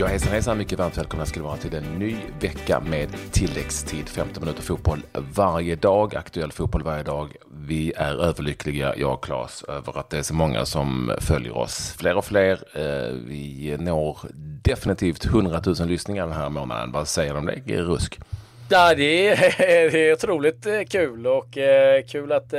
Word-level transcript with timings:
Ja, 0.00 0.06
hejsan 0.06 0.32
hejsan, 0.32 0.58
mycket 0.58 0.78
varmt 0.78 0.98
välkomna 0.98 1.26
ska 1.26 1.42
vara 1.42 1.56
till 1.56 1.74
en 1.74 1.98
ny 1.98 2.16
vecka 2.40 2.80
med 2.80 3.08
tilläggstid. 3.32 4.08
15 4.08 4.44
minuter 4.44 4.62
fotboll 4.62 5.02
varje 5.34 5.76
dag, 5.76 6.16
aktuell 6.16 6.52
fotboll 6.52 6.82
varje 6.82 7.02
dag. 7.02 7.36
Vi 7.66 7.92
är 7.96 8.24
överlyckliga, 8.24 8.94
jag 8.96 9.12
och 9.12 9.24
Claes, 9.24 9.64
över 9.64 9.98
att 9.98 10.10
det 10.10 10.18
är 10.18 10.22
så 10.22 10.34
många 10.34 10.64
som 10.64 11.12
följer 11.20 11.56
oss. 11.56 11.94
Fler 11.98 12.16
och 12.16 12.24
fler. 12.24 12.52
Eh, 12.74 13.14
vi 13.26 13.76
når 13.78 14.18
definitivt 14.62 15.24
100 15.24 15.62
000 15.66 15.88
lyssningar 15.88 16.26
den 16.26 16.36
här 16.36 16.48
månaden. 16.48 16.92
Vad 16.92 17.08
säger 17.08 17.32
du 17.32 17.38
om 17.38 17.46
det, 17.46 17.76
Rusk? 17.76 18.18
Ja, 18.68 18.94
det 18.94 19.28
är, 19.28 19.54
det 19.92 20.08
är 20.08 20.12
otroligt 20.12 20.66
eh, 20.66 20.80
kul 20.90 21.26
och 21.26 21.58
eh, 21.58 22.02
kul 22.04 22.32
att 22.32 22.54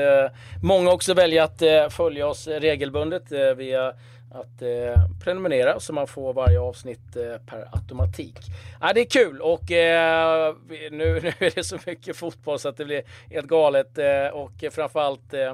många 0.63 0.91
också 0.91 1.13
väljer 1.13 1.43
att 1.43 1.93
följa 1.93 2.27
oss 2.27 2.47
regelbundet 2.47 3.31
via 3.57 3.93
att 4.31 4.61
eh, 4.61 5.03
prenumerera 5.23 5.79
så 5.79 5.93
man 5.93 6.07
får 6.07 6.33
varje 6.33 6.59
avsnitt 6.59 7.15
eh, 7.15 7.37
per 7.45 7.67
automatik. 7.71 8.37
Ja, 8.81 8.93
det 8.93 9.01
är 9.01 9.05
kul 9.05 9.41
och 9.41 9.71
eh, 9.71 10.55
nu, 10.69 10.87
nu 11.23 11.33
är 11.39 11.55
det 11.55 11.63
så 11.63 11.77
mycket 11.85 12.17
fotboll 12.17 12.59
så 12.59 12.69
att 12.69 12.77
det 12.77 12.85
blir 12.85 13.03
helt 13.29 13.47
galet 13.47 13.97
eh, 13.97 14.27
och 14.27 14.51
framförallt 14.71 15.33
eh, 15.33 15.53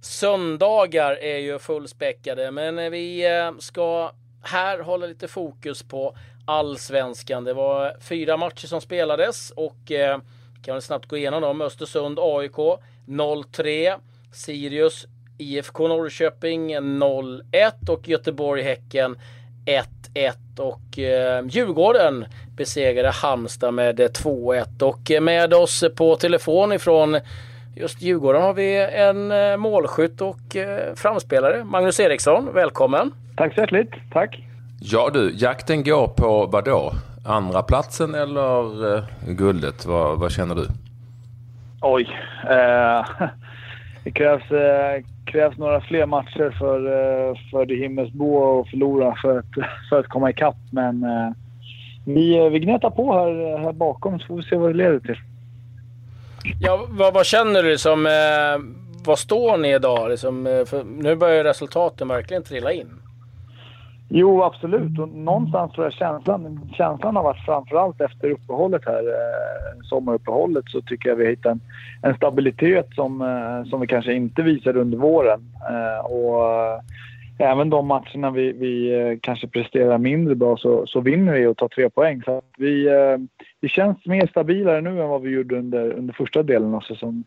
söndagar 0.00 1.18
är 1.20 1.38
ju 1.38 1.58
fullspäckade 1.58 2.50
men 2.50 2.78
eh, 2.78 2.90
vi 2.90 3.36
eh, 3.36 3.52
ska 3.58 4.12
här 4.42 4.78
hålla 4.78 5.06
lite 5.06 5.28
fokus 5.28 5.82
på 5.82 6.16
allsvenskan. 6.46 7.44
Det 7.44 7.54
var 7.54 7.96
fyra 8.00 8.36
matcher 8.36 8.66
som 8.66 8.80
spelades 8.80 9.50
och 9.50 9.92
eh, 9.92 10.18
kan 10.64 10.74
vi 10.74 10.80
snabbt 10.80 11.06
gå 11.06 11.16
igenom 11.16 11.42
dem. 11.42 11.60
Östersund 11.60 12.18
AIK 12.20 12.56
0-3. 13.06 14.00
Sirius 14.32 15.06
IFK 15.38 15.88
Norrköping 15.88 16.76
0-1 16.76 17.90
och 17.90 18.08
Göteborg-Häcken 18.08 19.16
1-1 20.14 20.60
och 20.60 20.98
eh, 20.98 21.44
Djurgården 21.46 22.24
besegrade 22.56 23.10
Halmstad 23.10 23.74
med 23.74 24.00
2-1 24.00 24.82
och 24.82 25.22
med 25.22 25.54
oss 25.54 25.84
på 25.96 26.16
telefon 26.16 26.72
ifrån 26.72 27.18
just 27.76 28.02
Djurgården 28.02 28.42
har 28.42 28.54
vi 28.54 28.76
en 28.92 29.30
eh, 29.30 29.56
målskytt 29.56 30.20
och 30.20 30.56
eh, 30.56 30.94
framspelare. 30.94 31.64
Magnus 31.64 32.00
Eriksson, 32.00 32.48
välkommen! 32.54 33.12
Tack 33.36 33.54
så 33.54 33.60
hjärtligt, 33.60 33.94
tack! 34.12 34.42
Ja 34.80 35.10
du, 35.12 35.32
jakten 35.36 35.84
går 35.84 36.08
på 36.08 36.46
vad 36.46 36.64
då? 36.64 36.92
Andra 37.26 37.62
platsen 37.62 38.14
eller 38.14 38.94
eh, 38.96 39.04
guldet? 39.28 39.86
Vad, 39.86 40.18
vad 40.18 40.32
känner 40.32 40.54
du? 40.54 40.66
Oj. 41.80 42.08
Eh, 42.50 43.28
det 44.04 44.10
krävs, 44.10 44.50
eh, 44.50 45.02
krävs 45.24 45.58
några 45.58 45.80
fler 45.80 46.06
matcher 46.06 46.56
för, 46.58 46.86
eh, 46.86 47.36
för 47.50 47.66
det 47.66 47.74
himmelsblå 47.74 48.60
att 48.60 48.70
förlora 48.70 49.14
för 49.22 49.38
att, 49.38 49.46
för 49.88 50.00
att 50.00 50.08
komma 50.08 50.30
ikapp. 50.30 50.56
Men 50.70 51.04
eh, 51.04 51.30
vi, 52.06 52.38
eh, 52.38 52.50
vi 52.50 52.58
gnetar 52.58 52.90
på 52.90 53.12
här, 53.12 53.58
här 53.58 53.72
bakom 53.72 54.18
så 54.18 54.26
får 54.26 54.36
vi 54.36 54.42
se 54.42 54.56
vad 54.56 54.70
det 54.70 54.76
leder 54.76 55.00
till. 55.00 55.18
Ja, 56.60 56.86
vad, 56.88 57.14
vad 57.14 57.26
känner 57.26 57.62
du? 57.62 57.70
Liksom, 57.70 58.06
eh, 58.06 58.82
vad 59.04 59.18
står 59.18 59.56
ni 59.56 59.74
idag? 59.74 60.10
Liksom, 60.10 60.46
eh, 60.46 60.84
nu 60.84 61.16
börjar 61.16 61.44
resultaten 61.44 62.08
verkligen 62.08 62.42
trilla 62.42 62.72
in. 62.72 62.90
Jo, 64.16 64.42
absolut. 64.42 64.98
Och 64.98 65.08
någonstans 65.08 65.72
tror 65.72 65.86
jag 65.86 65.92
känslan, 65.92 66.70
känslan 66.72 67.16
har 67.16 67.22
varit 67.22 67.44
framförallt 67.44 68.00
efter 68.00 68.30
uppehållet 68.30 68.82
här, 68.86 69.02
eh, 69.08 69.80
sommaruppehållet, 69.82 70.64
så 70.68 70.80
tycker 70.80 71.08
jag 71.08 71.16
vi 71.16 71.24
har 71.24 71.30
hittat 71.30 71.52
en, 71.52 71.60
en 72.02 72.16
stabilitet 72.16 72.86
som, 72.94 73.20
eh, 73.20 73.70
som 73.70 73.80
vi 73.80 73.86
kanske 73.86 74.12
inte 74.12 74.42
visade 74.42 74.80
under 74.80 74.98
våren. 74.98 75.40
Eh, 75.70 76.06
och 76.06 76.46
eh, 76.46 76.80
även 77.38 77.70
de 77.70 77.86
matcherna 77.86 78.30
vi, 78.30 78.52
vi 78.52 79.00
eh, 79.00 79.18
kanske 79.20 79.48
presterar 79.48 79.98
mindre 79.98 80.34
bra 80.34 80.56
så, 80.56 80.86
så 80.86 81.00
vinner 81.00 81.32
vi 81.32 81.46
och 81.46 81.56
tar 81.56 81.68
tre 81.68 81.90
poäng. 81.90 82.22
Så 82.22 82.42
vi, 82.58 82.86
eh, 82.86 83.18
vi 83.60 83.68
känns 83.68 84.06
mer 84.06 84.26
stabilare 84.26 84.80
nu 84.80 85.02
än 85.02 85.08
vad 85.08 85.22
vi 85.22 85.30
gjorde 85.30 85.58
under, 85.58 85.92
under 85.92 86.14
första 86.14 86.42
delen 86.42 86.74
av 86.74 86.80
säsongen. 86.80 87.24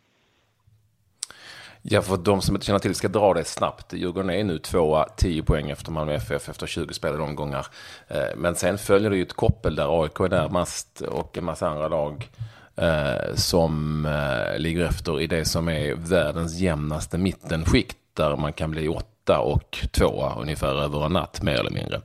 Ja, 1.89 2.01
för 2.01 2.17
de 2.17 2.41
som 2.41 2.55
inte 2.55 2.65
känner 2.65 2.79
till 2.79 2.95
ska 2.95 3.07
dra 3.07 3.33
det 3.33 3.43
snabbt. 3.43 3.93
Djurgården 3.93 4.29
är 4.29 4.43
nu 4.43 4.59
tvåa, 4.59 5.09
10 5.17 5.43
poäng 5.43 5.69
efter 5.69 5.91
Malmö 5.91 6.13
FF 6.13 6.49
efter 6.49 6.67
20 6.67 6.93
spelade 6.93 7.23
omgångar. 7.23 7.67
Eh, 8.07 8.37
men 8.37 8.55
sen 8.55 8.77
följer 8.77 9.09
det 9.09 9.15
ju 9.15 9.21
ett 9.21 9.33
koppel 9.33 9.75
där 9.75 10.03
AIK 10.03 10.19
är 10.19 10.29
närmast 10.29 11.01
och 11.01 11.37
en 11.37 11.43
massa 11.43 11.67
andra 11.67 11.87
lag 11.87 12.29
eh, 12.75 13.35
som 13.35 14.05
eh, 14.05 14.59
ligger 14.59 14.85
efter 14.85 15.21
i 15.21 15.27
det 15.27 15.45
som 15.45 15.69
är 15.69 15.95
världens 15.95 16.59
jämnaste 16.59 17.17
mittenskikt 17.17 17.97
där 18.13 18.35
man 18.35 18.53
kan 18.53 18.71
bli 18.71 18.87
åtta 18.87 19.39
och 19.39 19.77
tvåa 19.91 20.35
ungefär 20.35 20.75
över 20.83 21.05
en 21.05 21.13
natt 21.13 21.41
mer 21.41 21.59
eller 21.59 21.71
mindre. 21.71 22.01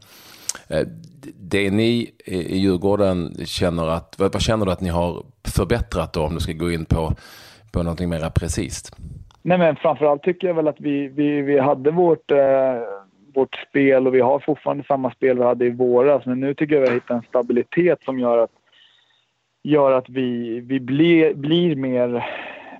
Det 1.37 1.70
ni 1.70 2.10
i 2.25 2.59
Djurgården 2.59 3.37
känner 3.44 3.87
att, 3.87 4.14
vad 4.19 4.43
känner 4.43 4.66
du 4.66 4.72
att 4.72 4.81
ni 4.81 4.88
har 4.88 5.25
förbättrat 5.44 6.12
då 6.12 6.22
om 6.22 6.34
du 6.34 6.41
ska 6.41 6.53
gå 6.53 6.72
in 6.72 6.84
på, 6.84 7.14
på 7.70 7.82
någonting 7.82 8.09
mer 8.09 8.31
precis? 8.31 8.93
Nej, 9.43 9.59
men 9.59 9.77
framförallt 9.77 10.23
tycker 10.23 10.47
jag 10.47 10.55
väl 10.55 10.69
att 10.69 10.81
vi, 10.81 11.09
vi, 11.09 11.43
vi 11.43 11.59
hade 11.59 11.91
vårt, 11.91 12.31
eh, 12.31 12.79
vårt 13.35 13.57
spel 13.69 14.07
och 14.07 14.15
vi 14.15 14.21
har 14.21 14.39
fortfarande 14.39 14.85
samma 14.85 15.11
spel 15.11 15.39
vi 15.39 15.45
hade 15.45 15.67
i 15.67 15.71
våras. 15.71 16.27
Men 16.27 16.41
nu 16.41 16.55
tycker 16.55 16.75
jag 16.75 16.83
vi 16.83 16.89
har 16.89 16.95
hittat 16.95 17.11
en 17.11 17.29
stabilitet 17.29 18.03
som 18.05 18.19
gör 18.19 18.39
att, 18.39 18.51
gör 19.63 19.93
att 19.93 20.09
vi, 20.09 20.61
vi 20.61 20.81
blir, 20.81 21.35
blir 21.35 21.77
mer, 21.77 22.27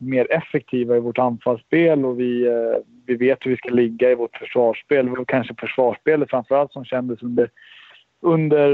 mer 0.01 0.33
effektiva 0.33 0.97
i 0.97 1.01
vårt 1.01 1.19
anfallsspel 1.19 2.05
och 2.05 2.21
vi, 2.21 2.47
eh, 2.47 2.83
vi 3.07 3.15
vet 3.15 3.47
hur 3.47 3.51
vi 3.51 3.57
ska 3.57 3.69
ligga 3.69 4.11
i 4.11 4.15
vårt 4.15 4.37
försvarsspel. 4.37 5.09
Och 5.09 5.29
kanske 5.29 5.55
försvarsspelet 5.59 6.31
framförallt 6.31 6.73
som 6.73 6.85
kändes 6.85 7.23
under 7.23 7.51
under, 8.23 8.69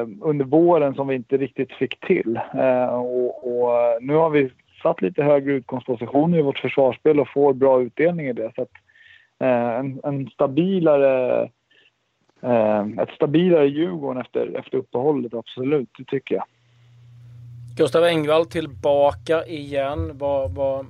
eh, 0.00 0.06
under 0.20 0.44
våren 0.44 0.94
som 0.94 1.08
vi 1.08 1.14
inte 1.14 1.36
riktigt 1.36 1.72
fick 1.72 2.00
till. 2.00 2.40
Eh, 2.54 2.94
och, 2.94 3.62
och, 3.62 3.72
eh, 3.72 3.96
nu 4.00 4.14
har 4.14 4.30
vi 4.30 4.50
satt 4.84 5.02
lite 5.02 5.22
högre 5.22 5.52
utgångspositioner 5.52 6.38
i 6.38 6.42
vårt 6.42 6.58
försvarsspel 6.58 7.20
och 7.20 7.28
får 7.28 7.52
bra 7.52 7.82
utdelning 7.82 8.26
i 8.26 8.32
det. 8.32 8.52
Så 8.54 8.62
att, 8.62 8.70
eh, 9.40 9.78
en, 9.78 10.00
en, 10.04 10.30
stabilare, 10.30 11.42
eh, 12.42 12.86
ett 13.02 13.10
stabilare 13.16 13.66
Djurgården 13.66 14.22
efter, 14.22 14.58
efter 14.58 14.78
uppehållet, 14.78 15.34
absolut. 15.34 15.88
Det 15.98 16.04
tycker 16.04 16.34
jag. 16.34 16.44
Gustav 17.76 18.04
Engvall 18.04 18.46
tillbaka 18.46 19.44
igen. 19.44 20.18
Vad, 20.18 20.54
vad, 20.54 20.86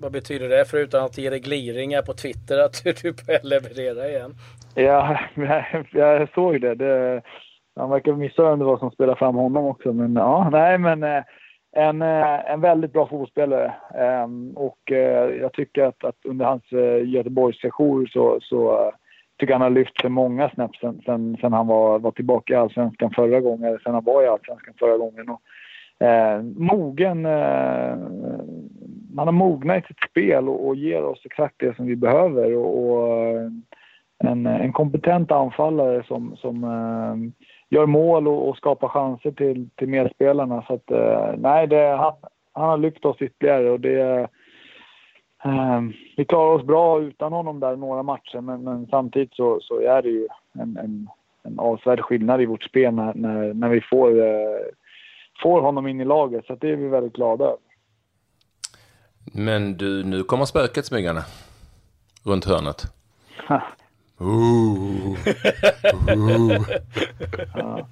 vad 0.00 0.12
betyder 0.12 0.48
det? 0.48 0.64
Förutom 0.70 1.04
att 1.04 1.18
ge 1.18 1.30
dig 1.30 1.40
gliringar 1.40 2.02
på 2.02 2.12
Twitter 2.12 2.58
att 2.58 2.82
du 3.02 3.12
börjar 3.12 3.42
leverera 3.42 4.08
igen. 4.08 4.34
Ja, 4.74 5.18
jag, 5.34 5.86
jag 5.92 6.28
såg 6.34 6.60
det. 6.60 6.74
det 6.74 7.22
han 7.76 7.90
verkar 7.90 8.12
missa 8.12 8.56
vad 8.56 8.78
som 8.78 8.90
spelar 8.90 9.14
fram 9.14 9.34
honom 9.34 9.64
också. 9.66 9.92
Men 9.92 10.14
ja, 10.14 10.48
nej 10.52 10.78
men 10.78 11.02
eh, 11.02 11.22
en, 11.72 12.02
eh, 12.02 12.50
en 12.50 12.60
väldigt 12.60 12.92
bra 12.92 13.06
fotbollsspelare. 13.06 13.74
Ehm, 13.94 14.52
och 14.56 14.92
eh, 14.92 15.30
jag 15.40 15.52
tycker 15.52 15.84
att, 15.84 16.04
att 16.04 16.16
under 16.24 16.44
hans 16.44 16.72
eh, 16.72 17.08
Göteborgssejour 17.08 18.06
så, 18.06 18.38
så 18.42 18.92
tycker 19.38 19.52
han 19.52 19.62
har 19.62 19.70
lyft 19.70 20.00
sig 20.00 20.10
många 20.10 20.50
snäpp 20.50 20.76
sen, 20.76 21.02
sen, 21.04 21.36
sen, 21.40 21.52
han 21.52 21.66
var, 21.66 21.98
var 21.98 22.10
tillbaka 22.10 22.54
i 22.54 22.56
Allsvenskan 22.56 23.10
förra 23.10 23.40
gången, 23.40 23.64
eller 23.64 23.78
sen 23.78 23.94
han 23.94 24.04
var 24.04 24.22
i 24.22 24.26
Allsvenskan 24.26 24.74
förra 24.78 24.96
gången. 24.96 25.28
Och, 25.28 26.06
eh, 26.06 26.42
mogen, 26.42 27.24
han 29.16 29.28
har 29.28 29.32
mognat 29.32 29.84
i 29.84 29.86
sitt 29.86 30.10
spel 30.10 30.48
och, 30.48 30.66
och, 30.66 30.76
ger 30.76 31.04
oss 31.04 31.22
exakt 31.24 31.54
det 31.58 31.76
som 31.76 31.86
vi 31.86 31.96
behöver. 31.96 32.56
Och, 32.56 32.92
och 32.92 33.38
en, 34.24 34.46
en 34.46 34.72
kompetent 34.72 35.30
anfallare 35.32 36.02
som, 36.06 36.36
som 36.36 36.64
gör 37.72 37.86
mål 37.86 38.28
och, 38.28 38.48
och 38.48 38.56
skapar 38.56 38.88
chanser 38.88 39.32
till, 39.32 39.68
till 39.76 39.88
medspelarna. 39.88 40.64
Så 40.66 40.74
att, 40.74 40.90
eh, 40.90 41.34
nej, 41.38 41.66
det, 41.66 41.96
han, 41.96 42.12
han 42.52 42.68
har 42.68 42.78
lyft 42.78 43.04
oss 43.04 43.16
ytterligare 43.22 43.70
och 43.70 43.80
det... 43.80 44.28
Eh, 45.44 45.80
vi 46.16 46.24
klarar 46.24 46.54
oss 46.54 46.66
bra 46.66 47.00
utan 47.00 47.32
honom 47.32 47.60
där 47.60 47.76
några 47.76 48.02
matcher 48.02 48.40
men, 48.40 48.64
men 48.64 48.86
samtidigt 48.86 49.34
så, 49.34 49.60
så 49.60 49.80
är 49.80 50.02
det 50.02 50.08
ju 50.08 50.28
en, 50.52 50.76
en, 50.76 51.08
en 51.42 51.58
avsevärd 51.58 52.00
skillnad 52.00 52.42
i 52.42 52.46
vårt 52.46 52.62
spel 52.62 52.94
när, 52.94 53.14
när, 53.14 53.54
när 53.54 53.68
vi 53.68 53.80
får, 53.80 54.20
eh, 54.20 54.60
får 55.42 55.60
honom 55.60 55.86
in 55.86 56.00
i 56.00 56.04
laget. 56.04 56.46
Så 56.46 56.54
det 56.54 56.70
är 56.70 56.76
vi 56.76 56.88
väldigt 56.88 57.12
glada 57.12 57.44
över. 57.44 57.58
Men 59.34 59.76
du, 59.76 60.04
nu 60.04 60.22
kommer 60.22 60.44
spöket 60.44 60.86
smygande 60.86 61.22
runt 62.24 62.44
hörnet. 62.44 62.82
Ooh. 64.22 65.16
Ooh. 66.08 66.66
ja. 67.54 67.88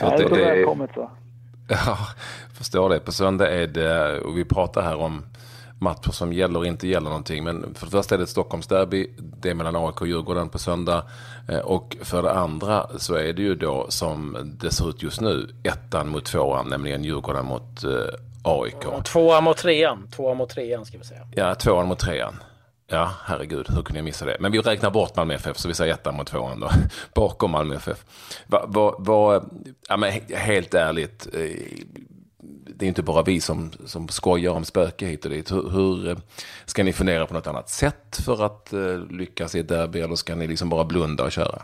ja, 0.00 0.16
det 0.16 0.24
är 0.24 0.28
så 0.28 0.34
välkommet 0.34 0.90
då. 0.94 1.10
Ja, 1.68 1.98
förstår 2.52 2.90
det. 2.90 3.00
På 3.00 3.12
söndag 3.12 3.50
är 3.50 3.66
det, 3.66 4.20
och 4.20 4.38
vi 4.38 4.44
pratar 4.44 4.82
här 4.82 4.96
om 4.96 5.22
matcher 5.82 6.10
som 6.10 6.32
gäller 6.32 6.58
och 6.58 6.66
inte 6.66 6.88
gäller 6.88 7.08
någonting. 7.08 7.44
Men 7.44 7.74
för 7.74 7.86
det 7.86 7.90
första 7.90 8.14
är 8.14 8.18
det 8.18 8.24
ett 8.24 8.30
Stockholmsderby. 8.30 9.10
Det 9.18 9.50
är 9.50 9.54
mellan 9.54 9.76
AIK 9.76 10.00
och 10.00 10.06
Djurgården 10.06 10.48
på 10.48 10.58
söndag. 10.58 11.04
Eh, 11.48 11.58
och 11.58 11.96
för 12.00 12.22
det 12.22 12.32
andra 12.32 12.86
så 12.98 13.14
är 13.14 13.32
det 13.32 13.42
ju 13.42 13.54
då 13.54 13.86
som 13.88 14.36
det 14.60 14.70
ser 14.70 14.88
ut 14.88 15.02
just 15.02 15.20
nu 15.20 15.48
ettan 15.62 16.08
mot 16.08 16.24
tvåan, 16.24 16.68
nämligen 16.68 17.04
Djurgården 17.04 17.46
mot 17.46 17.84
eh, 17.84 17.90
AIK. 18.42 19.04
Tvåan 19.04 19.44
mot 19.44 19.56
trean. 19.56 20.08
Tvåan 20.16 20.36
mot 20.36 20.50
trean 20.50 20.84
ska 20.84 20.98
vi 20.98 21.04
säga. 21.04 21.20
Ja, 21.34 21.54
tvåan 21.54 21.86
mot 21.86 21.98
trean. 21.98 22.34
Ja, 22.92 23.08
herregud, 23.24 23.66
hur 23.74 23.82
kunde 23.82 23.98
jag 23.98 24.04
missa 24.04 24.26
det? 24.26 24.36
Men 24.40 24.52
vi 24.52 24.58
räknar 24.58 24.90
bort 24.90 25.16
Malmö 25.16 25.34
FF, 25.34 25.56
så 25.56 25.68
vi 25.68 25.74
säger 25.74 25.94
ettan 25.94 26.14
mot 26.14 26.26
tvåan 26.26 26.60
då. 26.60 26.68
Bakom 27.14 27.50
Malmö 27.50 27.74
FF. 27.74 28.04
Va, 28.46 28.64
va, 28.66 28.94
va, 28.98 29.42
ja, 29.88 29.96
men 29.96 30.10
helt 30.36 30.74
ärligt, 30.74 31.26
eh, 31.34 31.40
det 32.76 32.86
är 32.86 32.88
inte 32.88 33.02
bara 33.02 33.22
vi 33.22 33.40
som, 33.40 33.70
som 33.70 34.08
skojar 34.08 34.52
om 34.52 34.64
spöke 34.64 35.06
hit 35.06 35.24
och 35.24 35.30
dit. 35.30 35.52
Hur, 35.52 35.70
hur, 35.70 36.08
eh, 36.08 36.16
ska 36.64 36.84
ni 36.84 36.92
fundera 36.92 37.26
på 37.26 37.34
något 37.34 37.46
annat 37.46 37.68
sätt 37.68 38.16
för 38.26 38.44
att 38.46 38.72
eh, 38.72 38.98
lyckas 39.10 39.54
i 39.54 39.60
ett 39.60 39.68
derby 39.68 40.00
eller 40.00 40.14
ska 40.14 40.34
ni 40.34 40.46
liksom 40.46 40.68
bara 40.68 40.84
blunda 40.84 41.24
och 41.24 41.32
köra? 41.32 41.58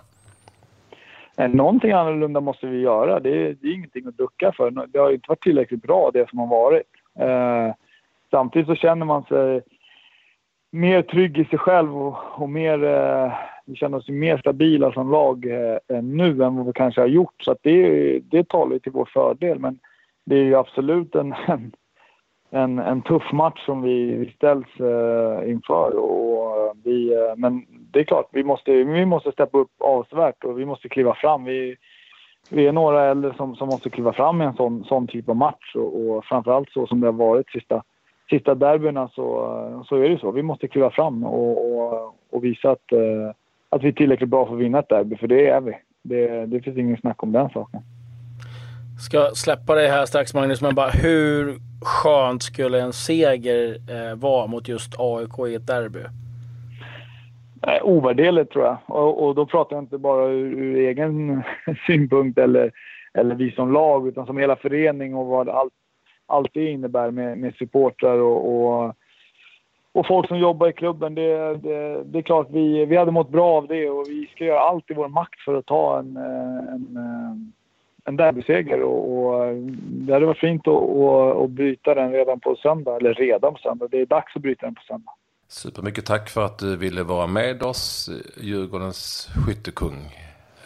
Någonting 1.48 1.92
annorlunda 1.92 2.40
måste 2.40 2.66
vi 2.66 2.80
göra. 2.80 3.20
Det 3.20 3.30
är, 3.30 3.56
det 3.60 3.68
är 3.68 3.74
ingenting 3.74 4.06
att 4.06 4.16
ducka 4.16 4.52
för. 4.56 4.70
Det 4.70 4.98
har 4.98 5.12
inte 5.12 5.28
varit 5.28 5.42
tillräckligt 5.42 5.82
bra 5.82 6.10
det 6.10 6.28
som 6.28 6.38
har 6.38 6.46
varit. 6.46 6.90
Eh, 7.20 7.74
samtidigt 8.30 8.68
så 8.68 8.74
känner 8.74 9.06
man 9.06 9.22
sig 9.22 9.62
mer 10.70 11.02
trygg 11.02 11.38
i 11.38 11.44
sig 11.44 11.58
själv 11.58 11.98
och, 11.98 12.16
och 12.34 12.48
mer, 12.48 12.84
eh, 12.84 13.32
vi 13.66 13.76
känner 13.76 13.98
oss 13.98 14.08
mer 14.08 14.38
stabila 14.38 14.92
som 14.92 15.10
lag 15.10 15.46
eh, 15.46 16.02
nu 16.02 16.44
än 16.44 16.56
vad 16.56 16.66
vi 16.66 16.72
kanske 16.72 17.00
har 17.00 17.08
gjort. 17.08 17.42
Så 17.42 17.56
det, 17.62 18.18
det 18.18 18.48
talar 18.48 18.78
till 18.78 18.92
vår 18.92 19.08
fördel. 19.12 19.58
Men 19.58 19.78
det 20.24 20.36
är 20.36 20.44
ju 20.44 20.54
absolut 20.54 21.14
en, 21.14 21.34
en, 22.50 22.78
en 22.78 23.02
tuff 23.02 23.32
match 23.32 23.64
som 23.64 23.82
vi, 23.82 24.12
vi 24.12 24.30
ställs 24.30 24.80
eh, 24.80 25.50
inför. 25.50 25.96
Och 25.96 26.66
eh, 26.66 26.72
vi, 26.84 27.14
eh, 27.14 27.36
men 27.36 27.66
det 27.68 28.00
är 28.00 28.04
klart, 28.04 28.28
vi 28.32 28.44
måste, 28.44 28.72
vi 28.72 29.06
måste 29.06 29.32
steppa 29.32 29.58
upp 29.58 29.72
avsevärt 29.78 30.44
och 30.44 30.58
vi 30.58 30.64
måste 30.64 30.88
kliva 30.88 31.14
fram. 31.14 31.44
Vi, 31.44 31.76
vi 32.50 32.66
är 32.66 32.72
några 32.72 33.04
äldre 33.04 33.34
som, 33.34 33.56
som 33.56 33.68
måste 33.68 33.90
kliva 33.90 34.12
fram 34.12 34.42
i 34.42 34.44
en 34.44 34.54
sån, 34.54 34.84
sån 34.84 35.06
typ 35.06 35.28
av 35.28 35.36
match 35.36 35.74
och, 35.74 36.00
och 36.00 36.24
framförallt 36.24 36.70
så 36.70 36.86
som 36.86 37.00
det 37.00 37.06
har 37.06 37.12
varit 37.12 37.50
sista, 37.50 37.82
sista 38.30 38.54
derbyna 38.54 39.08
så, 39.08 39.84
så 39.88 39.96
är 39.96 40.08
det 40.08 40.18
så. 40.18 40.30
Vi 40.30 40.42
måste 40.42 40.68
kliva 40.68 40.90
fram 40.90 41.24
och, 41.24 41.72
och, 41.72 42.14
och 42.30 42.44
visa 42.44 42.70
att, 42.70 42.92
uh, 42.92 43.30
att 43.68 43.82
vi 43.82 43.88
är 43.88 43.92
tillräckligt 43.92 44.30
bra 44.30 44.46
för 44.46 44.54
att 44.54 44.60
vinna 44.60 44.78
ett 44.78 44.88
derby, 44.88 45.16
för 45.16 45.26
det 45.26 45.46
är 45.46 45.60
vi. 45.60 45.72
Det, 46.02 46.46
det 46.46 46.60
finns 46.60 46.78
ingen 46.78 46.96
snack 46.96 47.22
om 47.22 47.32
den 47.32 47.50
saken 47.50 47.82
ska 48.98 49.30
släppa 49.34 49.74
dig 49.74 49.88
här 49.88 50.06
strax 50.06 50.34
Magnus, 50.34 50.62
men 50.62 50.74
bara 50.74 50.90
hur 50.90 51.58
skönt 51.82 52.42
skulle 52.42 52.80
en 52.80 52.92
seger 52.92 53.76
eh, 53.90 54.18
vara 54.18 54.46
mot 54.46 54.68
just 54.68 54.94
AIK 54.98 55.38
i 55.48 55.54
ett 55.54 55.66
derby? 55.66 56.04
Eh, 57.62 57.82
ovärderligt 57.82 58.52
tror 58.52 58.64
jag. 58.64 58.76
Och, 58.86 59.26
och, 59.26 59.34
då 59.34 59.46
pratar 59.46 59.76
jag 59.76 59.82
inte 59.82 59.98
bara 59.98 60.26
ur, 60.26 60.52
ur 60.58 60.76
egen 60.76 61.42
synpunkt 61.86 62.38
eller, 62.38 62.70
eller 63.14 63.34
vi 63.34 63.50
som 63.50 63.72
lag, 63.72 64.08
utan 64.08 64.26
som 64.26 64.38
hela 64.38 64.56
förening 64.56 65.14
och 65.14 65.26
vad 65.26 65.48
allt, 65.48 65.72
allt 66.28 66.50
det 66.54 66.70
innebär 66.70 67.10
med, 67.10 67.38
med 67.38 67.54
supportrar 67.54 68.18
och, 68.18 68.54
och, 68.54 68.94
och, 69.92 70.06
folk 70.06 70.28
som 70.28 70.38
jobbar 70.38 70.68
i 70.68 70.72
klubben. 70.72 71.14
Det, 71.14 71.56
det, 71.56 72.04
det, 72.04 72.18
är 72.18 72.22
klart, 72.22 72.46
vi, 72.50 72.86
vi 72.86 72.96
hade 72.96 73.10
mått 73.10 73.30
bra 73.30 73.56
av 73.56 73.66
det 73.66 73.90
och 73.90 74.04
vi 74.08 74.26
ska 74.34 74.44
göra 74.44 74.60
allt 74.60 74.90
i 74.90 74.94
vår 74.94 75.08
makt 75.08 75.40
för 75.44 75.54
att 75.54 75.66
ta 75.66 75.98
en, 75.98 76.16
eh, 76.16 76.74
en, 76.74 76.96
en 76.96 77.52
en 78.08 78.16
derbyseger 78.16 78.82
och, 78.82 79.26
och 79.26 79.54
det 79.80 80.12
hade 80.12 80.26
varit 80.26 80.38
fint 80.38 80.68
att, 80.68 80.74
att, 80.74 81.44
att 81.44 81.50
bryta 81.50 81.94
den 81.94 82.12
redan 82.12 82.40
på 82.40 82.56
söndag, 82.62 82.96
eller 82.96 83.14
redan 83.14 83.52
på 83.52 83.58
söndag. 83.58 83.88
Det 83.90 84.00
är 84.00 84.06
dags 84.06 84.36
att 84.36 84.42
bryta 84.42 84.66
den 84.66 84.74
på 84.74 84.82
söndag. 84.88 85.12
Supermycket 85.48 86.06
tack 86.06 86.28
för 86.28 86.44
att 86.44 86.58
du 86.58 86.76
ville 86.76 87.02
vara 87.02 87.26
med 87.26 87.62
oss, 87.62 88.10
Djurgårdens 88.40 89.28
skyttekung. 89.46 90.16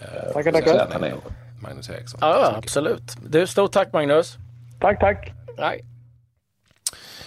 Eh, 0.01 0.33
tackar, 0.33 0.53
tackar. 0.53 1.15
Magnus 1.63 1.91
Eriksson. 1.91 2.19
Ja, 2.23 2.55
absolut. 2.57 3.17
Du, 3.31 3.47
stort 3.47 3.73
tack 3.73 3.93
Magnus. 3.93 4.37
Tack, 4.81 5.01
tack. 5.01 5.42
Nej. 5.57 5.85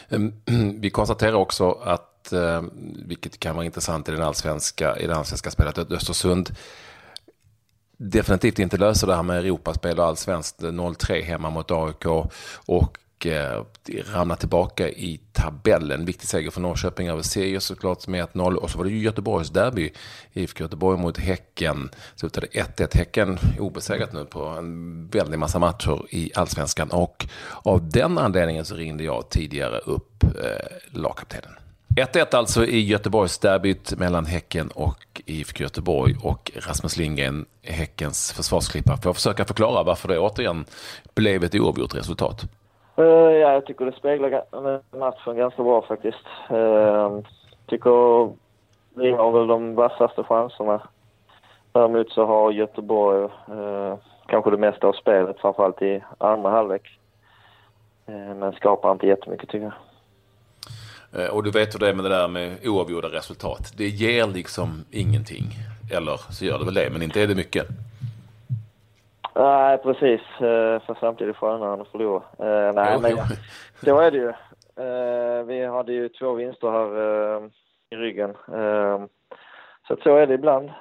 Ehm, 0.10 0.34
vi 0.82 0.90
konstaterar 0.90 1.34
också 1.34 1.72
att, 1.72 2.32
ehm, 2.34 2.72
vilket 3.08 3.40
kan 3.40 3.56
vara 3.56 3.66
intressant 3.66 4.10
i, 4.10 4.12
den 4.12 4.22
allsvenska, 4.22 4.98
i 4.98 5.08
det 5.08 5.16
allsvenska 5.16 5.52
spelet, 5.52 5.78
att 5.78 5.92
Östersund 5.92 6.56
definitivt 7.98 8.60
inte 8.60 8.78
löser 8.78 9.08
det 9.08 9.16
här 9.16 9.24
med 9.24 9.38
Europaspel 9.38 10.00
och 10.00 10.06
allsvenskt 10.06 10.62
0-3 10.62 11.22
hemma 11.22 11.50
mot 11.50 11.72
AIK 11.72 12.06
och 12.66 12.98
eh, 13.26 13.64
ramlar 14.14 14.36
tillbaka 14.36 14.90
i 14.90 15.20
tabellen. 15.34 16.06
Viktig 16.06 16.28
seger 16.28 16.52
för 16.52 16.62
Norrköping 16.62 17.08
över 17.08 17.22
Sirius 17.22 17.64
såklart 17.64 18.08
med 18.08 18.28
1-0 18.28 18.56
och 18.56 18.70
så 18.70 18.78
var 18.78 18.86
det 18.86 18.92
ju 18.92 19.00
Göteborgs 19.00 19.50
derby. 19.50 19.92
IFK 20.34 20.64
Göteborg 20.64 21.00
mot 21.00 21.18
Häcken. 21.18 21.90
Slutade 22.16 22.48
1-1. 22.48 22.98
Häcken 22.98 23.38
obesegrat 23.60 24.14
nu 24.14 24.26
på 24.26 24.46
en 24.46 25.08
väldig 25.08 25.40
massa 25.40 25.60
matcher 25.60 26.06
i 26.10 26.32
allsvenskan 26.36 26.92
och 26.92 27.26
av 27.54 27.90
den 27.90 28.18
anledningen 28.18 28.66
så 28.66 28.76
ringde 28.76 29.04
jag 29.04 29.30
tidigare 29.30 29.78
upp 29.78 30.24
eh, 30.24 31.00
lagkaptenen. 31.00 31.52
1-1 31.96 32.36
alltså 32.36 32.66
i 32.66 32.80
Göteborgsderbyt 32.80 33.98
mellan 33.98 34.26
Häcken 34.26 34.68
och 34.68 35.22
IFK 35.26 35.64
Göteborg 35.64 36.16
och 36.22 36.52
Rasmus 36.56 36.98
Lindgren, 36.98 37.46
Häckens 37.64 38.32
försvarsklippa. 38.32 38.98
Får 38.98 39.14
försöka 39.14 39.46
förklara 39.46 39.84
varför 39.84 40.08
det 40.08 40.20
återigen 40.20 40.66
blev 41.14 41.44
ett 41.44 41.56
oavgjort 41.56 41.96
resultat? 41.96 42.46
Uh, 43.00 43.06
ja, 43.06 43.54
jag 43.54 43.66
tycker 43.66 43.86
det 43.86 43.92
speglar 43.92 44.44
matchen 44.98 45.38
ganska 45.38 45.64
bra 45.64 45.82
faktiskt. 45.82 46.26
Uh, 46.52 47.20
tycker 47.66 48.30
vi 48.96 49.12
har 49.12 49.32
väl 49.32 49.48
de 49.48 49.76
vassaste 49.76 50.24
chanserna. 50.24 50.82
Däremot 51.72 52.12
så 52.12 52.26
har 52.26 52.52
Göteborg 52.52 53.24
uh, 53.24 53.96
kanske 54.28 54.52
det 54.52 54.58
mesta 54.58 54.88
av 54.88 54.94
spelet, 54.94 55.40
framförallt 55.40 55.82
i 55.82 56.04
andra 56.18 56.50
halvlek. 56.50 57.00
Uh, 58.10 58.36
men 58.36 58.54
skapar 58.54 58.92
inte 58.92 59.08
jättemycket 59.08 59.50
tycker 59.50 59.66
jag. 59.66 59.74
Och 61.34 61.44
du 61.44 61.52
vet 61.52 61.74
hur 61.74 61.80
det 61.80 61.90
är 61.90 61.94
med 61.94 62.06
det 62.06 62.10
där 62.10 62.28
med 62.28 62.58
oavgjorda 62.64 63.08
resultat. 63.08 63.74
Det 63.78 63.88
ger 63.88 64.28
liksom 64.28 64.86
ingenting. 64.92 65.46
Eller 65.92 66.18
så 66.18 66.46
gör 66.46 66.60
det 66.60 66.66
väl 66.66 66.74
det, 66.74 66.90
men 66.92 67.02
inte 67.02 67.22
är 67.22 67.28
det 67.28 67.36
mycket. 67.36 67.68
Nej, 69.36 69.78
precis. 69.78 70.22
Eh, 70.22 70.80
för 70.82 70.98
samtidigt 71.00 71.36
skönare 71.38 71.74
än 71.74 71.82
att 71.82 71.88
förlora. 71.88 72.24
Eh, 72.40 72.74
nej, 72.74 73.00
men 73.02 73.12
så 73.84 74.00
är 74.00 74.12
det 74.12 74.18
ju. 74.18 74.34
Vi 75.44 75.66
hade 75.66 75.94
ju 75.94 76.10
två 76.10 76.34
vinster 76.34 76.72
här 76.72 77.52
i 77.90 77.96
ryggen. 77.96 78.38
Så 79.88 79.98
så 80.04 80.16
är 80.16 80.28
det 80.28 80.34
ibland. 80.34 80.72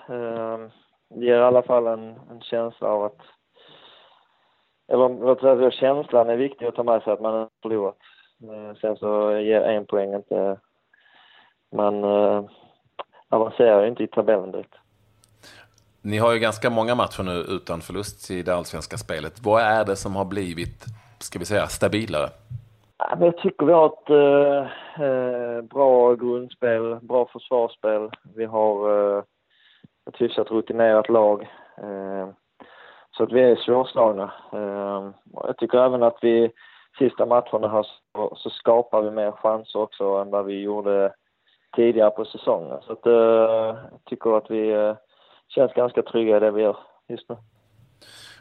Det 1.11 1.25
ger 1.25 1.39
i 1.39 1.43
alla 1.43 1.63
fall 1.63 1.87
en, 1.87 2.21
en 2.31 2.41
känsla 2.41 2.89
av 2.89 3.05
att... 3.05 3.19
Eller 4.89 5.09
låt 5.09 5.41
säga 5.41 5.71
känslan 5.71 6.29
är 6.29 6.37
viktig 6.37 6.67
att 6.67 6.75
ta 6.75 6.83
med 6.83 7.03
sig 7.03 7.13
att 7.13 7.21
man 7.21 7.35
har 7.35 7.49
förlorat. 7.63 7.99
Eh, 8.43 8.77
sen 8.81 8.97
så 8.97 9.39
ger 9.39 9.61
en 9.61 9.87
poäng 9.87 10.15
inte... 10.15 10.59
Man 11.73 12.05
eh, 12.05 12.45
avancerar 13.29 13.87
inte 13.87 14.03
i 14.03 14.07
tabellen 14.07 14.53
direkt. 14.53 14.75
Ni 16.05 16.19
har 16.19 16.33
ju 16.33 16.39
ganska 16.39 16.71
många 16.71 16.95
matcher 16.95 17.23
nu 17.23 17.33
utan 17.57 17.81
förlust 17.81 18.31
i 18.31 18.43
det 18.43 18.55
allsvenska 18.55 18.97
spelet. 18.97 19.41
Vad 19.45 19.63
är 19.63 19.85
det 19.85 19.97
som 19.97 20.17
har 20.17 20.25
blivit, 20.25 20.85
ska 21.19 21.39
vi 21.39 21.45
säga, 21.45 21.67
stabilare? 21.67 22.29
Jag 23.21 23.37
tycker 23.39 23.67
vi 23.67 23.73
har 23.73 23.87
ett 23.87 24.11
eh, 24.11 25.07
eh, 25.07 25.63
bra 25.63 26.15
grundspel, 26.15 26.99
bra 27.03 27.29
försvarsspel. 27.33 28.11
Vi 28.35 28.45
har 28.45 28.77
eh, 29.17 29.23
ett 30.09 30.21
hyfsat 30.21 30.51
rutinerat 30.51 31.09
lag. 31.09 31.43
Eh, 31.83 32.29
så 33.17 33.23
att 33.23 33.33
vi 33.33 33.43
är 33.43 33.57
svårslagna. 33.57 34.33
Eh, 34.53 35.11
jag 35.33 35.57
tycker 35.59 35.79
även 35.79 36.03
att 36.03 36.19
vi 36.23 36.53
sista 36.99 37.27
matcherna 37.27 37.69
här 37.69 37.87
så, 38.13 38.37
så 38.37 38.51
skapar 38.51 39.03
vi 39.03 39.11
mer 39.11 39.33
chanser 39.33 39.79
också 39.79 40.05
än 40.05 40.31
vad 40.31 40.45
vi 40.45 40.61
gjorde 40.61 41.13
tidigare 41.77 42.11
på 42.11 42.25
säsongen. 42.25 42.79
Så 42.87 42.93
att, 42.93 43.07
eh, 43.07 43.13
jag 43.93 44.05
tycker 44.05 44.37
att 44.37 44.51
vi 44.51 44.71
eh, 44.73 44.95
känns 45.55 45.73
ganska 45.73 46.03
trygga 46.03 46.37
i 46.37 46.41
det 46.41 46.51
vi 46.51 46.63
gör 46.63 46.77
just 47.09 47.29
nu. 47.29 47.37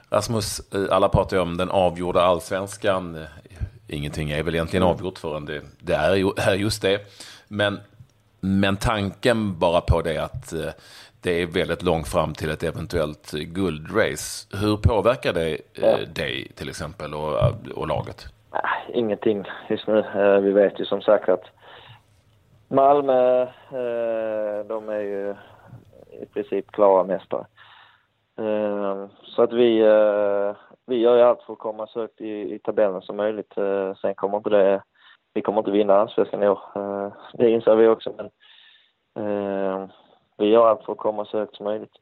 Rasmus, 0.09 0.73
eh, 0.73 0.95
alla 0.95 1.09
pratar 1.09 1.37
ju 1.37 1.43
om 1.43 1.57
den 1.57 1.71
avgjorda 1.71 2.21
allsvenskan. 2.21 3.25
Ingenting 3.87 4.31
är 4.31 4.43
väl 4.43 4.55
egentligen 4.55 4.83
avgjort 4.83 5.17
förrän 5.17 5.45
det, 5.45 5.61
det 5.79 5.93
är, 5.93 6.15
ju, 6.15 6.29
är 6.37 6.53
just 6.53 6.81
det. 6.81 6.99
Men, 7.47 7.79
men 8.39 8.77
tanken 8.77 9.59
bara 9.59 9.81
på 9.81 10.01
det 10.01 10.17
att 10.17 10.53
det 11.21 11.41
är 11.41 11.47
väldigt 11.47 11.83
långt 11.83 12.07
fram 12.07 12.33
till 12.33 12.49
ett 12.49 12.63
eventuellt 12.63 13.31
guldrace. 13.31 14.57
Hur 14.61 14.77
påverkar 14.77 15.33
det 15.33 15.57
ja. 15.73 15.97
dig 16.15 16.51
till 16.55 16.69
exempel 16.69 17.13
och, 17.13 17.37
och 17.75 17.87
laget? 17.87 18.33
ingenting 18.93 19.43
just 19.69 19.87
nu. 19.87 19.99
Eh, 19.99 20.39
vi 20.39 20.51
vet 20.51 20.79
ju 20.79 20.85
som 20.85 21.01
sagt 21.01 21.29
att 21.29 21.43
Malmö, 22.67 23.41
eh, 23.41 24.65
de 24.67 24.89
är 24.89 24.99
ju 24.99 25.35
i 26.21 26.25
princip 26.25 26.71
klara 26.71 27.03
mästare. 27.03 27.45
Eh, 28.37 29.07
så 29.23 29.43
att 29.43 29.53
vi, 29.53 29.79
vi 30.85 30.95
gör 30.95 31.17
ju 31.17 31.21
allt 31.21 31.41
för 31.41 31.53
att 31.53 31.59
komma 31.59 31.87
så 31.87 31.99
högt 31.99 32.21
i, 32.21 32.55
i 32.55 32.59
tabellen 32.59 33.01
som 33.01 33.17
möjligt. 33.17 33.53
Sen 34.01 34.15
kommer 34.15 34.37
inte 34.37 34.49
det, 34.49 34.83
vi 35.33 35.41
kommer 35.41 35.59
inte 35.59 35.71
vinna 35.71 35.93
allsvenskan 35.93 36.43
i 36.43 36.47
år. 36.47 36.59
Det 37.37 37.49
inser 37.49 37.75
vi 37.75 37.87
också 37.87 38.13
men 38.17 38.29
vi 40.37 40.45
gör 40.45 40.67
allt 40.67 40.85
för 40.85 40.91
att 40.91 40.97
komma 40.97 41.25
så 41.25 41.39
högt 41.39 41.55
som 41.55 41.63
möjligt. 41.63 41.93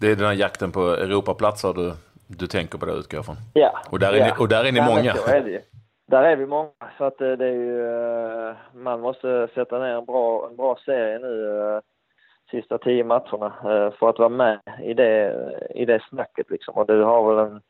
Det 0.00 0.10
är 0.10 0.16
den 0.16 0.26
här 0.26 0.32
jakten 0.32 0.72
på 0.72 0.80
Europaplatser 0.80 1.72
du 1.72 1.92
du 2.26 2.46
tänker 2.46 2.78
på 2.78 2.86
det 2.86 2.92
utgår 2.92 3.18
jag 3.18 3.24
från? 3.24 3.36
Ja. 3.54 3.82
Och 3.90 3.98
där 3.98 4.12
är, 4.12 4.16
ja. 4.16 4.24
ni, 4.26 4.32
och 4.38 4.48
där 4.48 4.64
är 4.64 4.72
ni 4.72 4.78
ja, 4.78 4.86
många? 4.86 5.12
Är 5.12 5.40
det 5.40 5.62
där 6.06 6.22
är 6.22 6.36
vi 6.36 6.46
många, 6.46 6.70
så 6.98 7.04
att 7.04 7.18
det 7.18 7.46
är 7.46 7.52
ju, 7.52 8.54
man 8.72 9.00
måste 9.00 9.48
sätta 9.54 9.78
ner 9.78 9.98
en 9.98 10.04
bra, 10.04 10.48
en 10.50 10.56
bra 10.56 10.78
serie 10.84 11.18
nu 11.18 11.80
sista 12.54 12.78
tio 12.78 13.04
matcherna 13.04 13.52
för 13.98 14.08
att 14.08 14.18
vara 14.18 14.28
med 14.28 14.60
i 14.82 14.94
det, 14.94 15.34
i 15.74 15.84
det 15.84 16.02
snacket 16.08 16.50
liksom. 16.50 16.74
Och 16.74 16.86
du 16.86 17.02
har 17.02 17.34
väl 17.34 17.46
en 17.46 17.60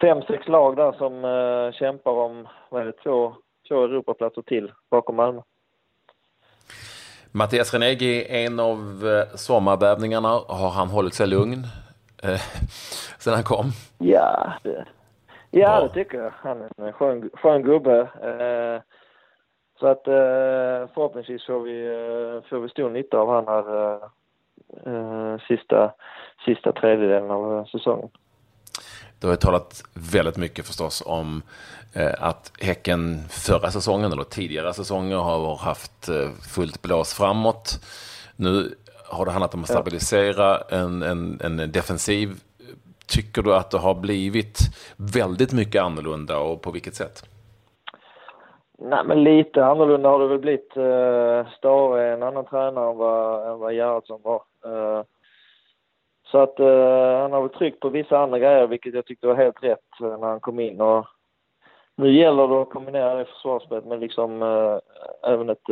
fem, 0.00 0.22
sex 0.22 0.48
lag 0.48 0.76
där 0.76 0.92
som 0.92 1.72
kämpar 1.74 2.12
om, 2.12 2.48
vad 2.70 2.86
det, 2.86 2.92
två, 2.92 3.34
två 3.68 3.84
Europaplatser 3.84 4.42
till 4.42 4.72
bakom 4.90 5.16
Malmö. 5.16 5.40
Mattias 7.34 7.74
Renegi, 7.74 8.26
en 8.28 8.60
av 8.60 8.78
eh, 8.78 9.36
sommarbävningarna, 9.36 10.28
har 10.28 10.70
han 10.70 10.88
hållit 10.88 11.14
sig 11.14 11.26
lugn 11.26 11.66
eh, 12.22 12.40
sen 13.18 13.34
han 13.34 13.42
kom? 13.42 13.66
Ja, 13.98 14.52
det, 14.62 14.86
ja, 15.50 15.80
det 15.80 15.88
tycker 15.94 16.18
jag. 16.18 16.32
Han 16.36 16.60
är 16.60 16.86
en 16.86 16.92
skön, 16.92 17.30
skön 17.34 17.62
gubbe. 17.62 18.00
Eh, 18.00 18.82
så 19.82 19.88
att 19.88 20.06
eh, 20.06 20.94
förhoppningsvis 20.94 21.46
får 21.46 21.60
vi, 21.60 21.86
eh, 21.86 22.48
får 22.48 22.60
vi 22.60 22.68
stor 22.68 22.90
nytta 22.90 23.18
av 23.18 23.28
han 23.28 23.46
här 23.46 23.94
eh, 24.86 25.38
sista, 25.48 25.94
sista 26.44 26.72
tredjedelen 26.72 27.30
av 27.30 27.64
säsongen. 27.64 28.08
Det 29.20 29.26
har 29.26 29.36
talat 29.36 29.82
väldigt 30.12 30.36
mycket 30.36 30.66
förstås 30.66 31.02
om 31.06 31.42
eh, 31.94 32.14
att 32.18 32.52
Häcken 32.60 33.28
förra 33.28 33.70
säsongen 33.70 34.12
eller 34.12 34.24
tidigare 34.24 34.74
säsonger 34.74 35.16
har 35.16 35.56
haft 35.56 36.08
eh, 36.08 36.30
fullt 36.54 36.82
blås 36.82 37.14
framåt. 37.14 37.80
Nu 38.36 38.74
har 39.08 39.24
det 39.24 39.30
handlat 39.32 39.54
om 39.54 39.62
att 39.62 39.68
stabilisera 39.68 40.58
en, 40.58 41.02
en, 41.02 41.40
en 41.40 41.72
defensiv. 41.72 42.30
Tycker 43.06 43.42
du 43.42 43.54
att 43.54 43.70
det 43.70 43.78
har 43.78 43.94
blivit 43.94 44.58
väldigt 44.96 45.52
mycket 45.52 45.82
annorlunda 45.82 46.38
och 46.38 46.62
på 46.62 46.70
vilket 46.70 46.94
sätt? 46.94 47.31
Nej, 48.84 49.04
men 49.04 49.24
lite 49.24 49.64
annorlunda 49.64 50.08
har 50.08 50.18
det 50.18 50.26
väl 50.26 50.38
blivit. 50.38 50.76
Uh, 50.76 51.46
Stare 51.56 52.02
är 52.02 52.12
en 52.12 52.22
annan 52.22 52.44
tränare 52.44 52.90
än 52.90 52.96
vad, 52.96 53.48
än 53.48 53.58
vad 53.58 53.74
Gerhardsson 53.74 54.20
var. 54.22 54.42
Uh, 54.66 55.02
så 56.24 56.38
att 56.38 56.60
uh, 56.60 57.20
han 57.20 57.32
har 57.32 57.40
väl 57.40 57.50
tryckt 57.50 57.80
på 57.80 57.88
vissa 57.88 58.18
andra 58.18 58.38
grejer, 58.38 58.66
vilket 58.66 58.94
jag 58.94 59.06
tyckte 59.06 59.26
var 59.26 59.34
helt 59.34 59.64
rätt 59.64 60.00
uh, 60.02 60.18
när 60.18 60.26
han 60.26 60.40
kom 60.40 60.60
in. 60.60 60.80
Och 60.80 61.06
nu 61.96 62.12
gäller 62.12 62.48
det 62.48 62.62
att 62.62 62.70
kombinera 62.70 63.14
det 63.14 63.24
försvarsspelet 63.24 63.84
med 63.84 64.00
liksom 64.00 64.42
uh, 64.42 64.78
även 65.22 65.50
ett, 65.50 65.68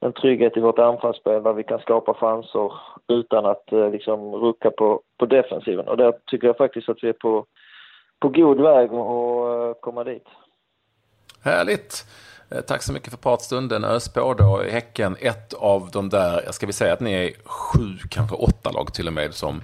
en 0.00 0.12
trygghet 0.12 0.56
i 0.56 0.60
vårt 0.60 0.78
anfallsspel 0.78 1.42
där 1.42 1.52
vi 1.52 1.62
kan 1.62 1.78
skapa 1.78 2.14
chanser 2.14 2.72
utan 3.08 3.46
att 3.46 3.72
liksom 3.92 4.34
rucka 4.34 4.70
på, 4.70 5.02
på 5.18 5.26
defensiven. 5.26 5.88
Och 5.88 5.96
där 5.96 6.14
tycker 6.26 6.46
jag 6.46 6.56
faktiskt 6.56 6.88
att 6.88 7.04
vi 7.04 7.08
är 7.08 7.12
på, 7.12 7.46
på 8.20 8.28
god 8.28 8.60
väg 8.60 8.94
att 8.94 9.80
komma 9.80 10.04
dit. 10.04 10.26
Härligt! 11.46 12.06
Eh, 12.50 12.60
tack 12.60 12.82
så 12.82 12.92
mycket 12.92 13.10
för 13.10 13.16
pratstunden. 13.16 13.84
Ös 13.84 14.08
på 14.08 14.34
då. 14.34 14.62
Häcken, 14.70 15.16
ett 15.20 15.54
av 15.54 15.90
de 15.92 16.08
där, 16.08 16.52
ska 16.52 16.66
vi 16.66 16.72
säga 16.72 16.92
att 16.92 17.00
ni 17.00 17.12
är 17.12 17.32
sju, 17.44 18.08
kanske 18.10 18.36
åtta 18.36 18.70
lag 18.70 18.94
till 18.94 19.06
och 19.06 19.12
med 19.12 19.34
som 19.34 19.62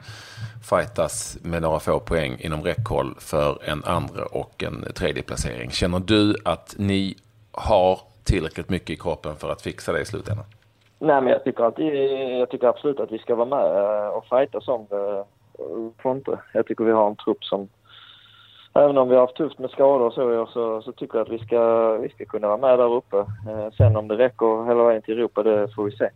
fightas 0.70 1.38
med 1.42 1.62
några 1.62 1.80
få 1.80 2.00
poäng 2.00 2.36
inom 2.38 2.62
räckhåll 2.62 3.14
för 3.18 3.58
en 3.64 3.84
andra 3.84 4.24
och 4.24 4.62
en 4.62 4.92
tredje 4.94 5.22
placering. 5.22 5.70
Känner 5.70 5.98
du 5.98 6.36
att 6.44 6.74
ni 6.78 7.16
har 7.52 8.00
tillräckligt 8.24 8.68
mycket 8.68 8.90
i 8.90 8.96
kroppen 8.96 9.36
för 9.36 9.52
att 9.52 9.62
fixa 9.62 9.92
det 9.92 10.00
i 10.00 10.04
slutändan? 10.04 10.44
Nej, 10.98 11.20
men 11.20 11.32
jag 11.32 11.44
tycker, 11.44 11.64
att, 11.64 11.78
jag 12.38 12.50
tycker 12.50 12.66
absolut 12.66 13.00
att 13.00 13.12
vi 13.12 13.18
ska 13.18 13.34
vara 13.34 13.48
med 13.48 14.06
eh, 14.06 14.08
och 14.08 14.24
fightas 14.24 14.68
om 14.68 14.86
det. 14.90 15.24
Eh, 16.04 16.38
jag 16.52 16.66
tycker 16.66 16.84
vi 16.84 16.92
har 16.92 17.10
en 17.10 17.16
trupp 17.16 17.44
som 17.44 17.68
även 18.74 18.98
om 18.98 19.08
vi 19.08 19.14
har 19.14 19.20
haft 19.20 19.36
tufft 19.36 19.58
med 19.58 19.70
skador 19.70 20.06
och 20.06 20.12
så, 20.12 20.46
så, 20.52 20.82
så 20.82 20.92
tycker 20.92 21.18
jag 21.18 21.26
att 21.26 21.32
vi 21.32 21.46
ska, 21.46 21.92
vi 21.96 22.08
ska 22.08 22.24
kunna 22.24 22.48
vara 22.48 22.56
med 22.56 22.78
där 22.78 22.94
uppe. 22.94 23.16
Eh, 23.16 23.72
sen 23.76 23.96
om 23.96 24.08
det 24.08 24.18
räcker 24.18 24.66
hela 24.66 24.84
vägen 24.84 25.02
till 25.02 25.18
Europa, 25.18 25.42
det 25.42 25.68
får 25.74 25.84
vi 25.84 25.96
se. 25.96 26.08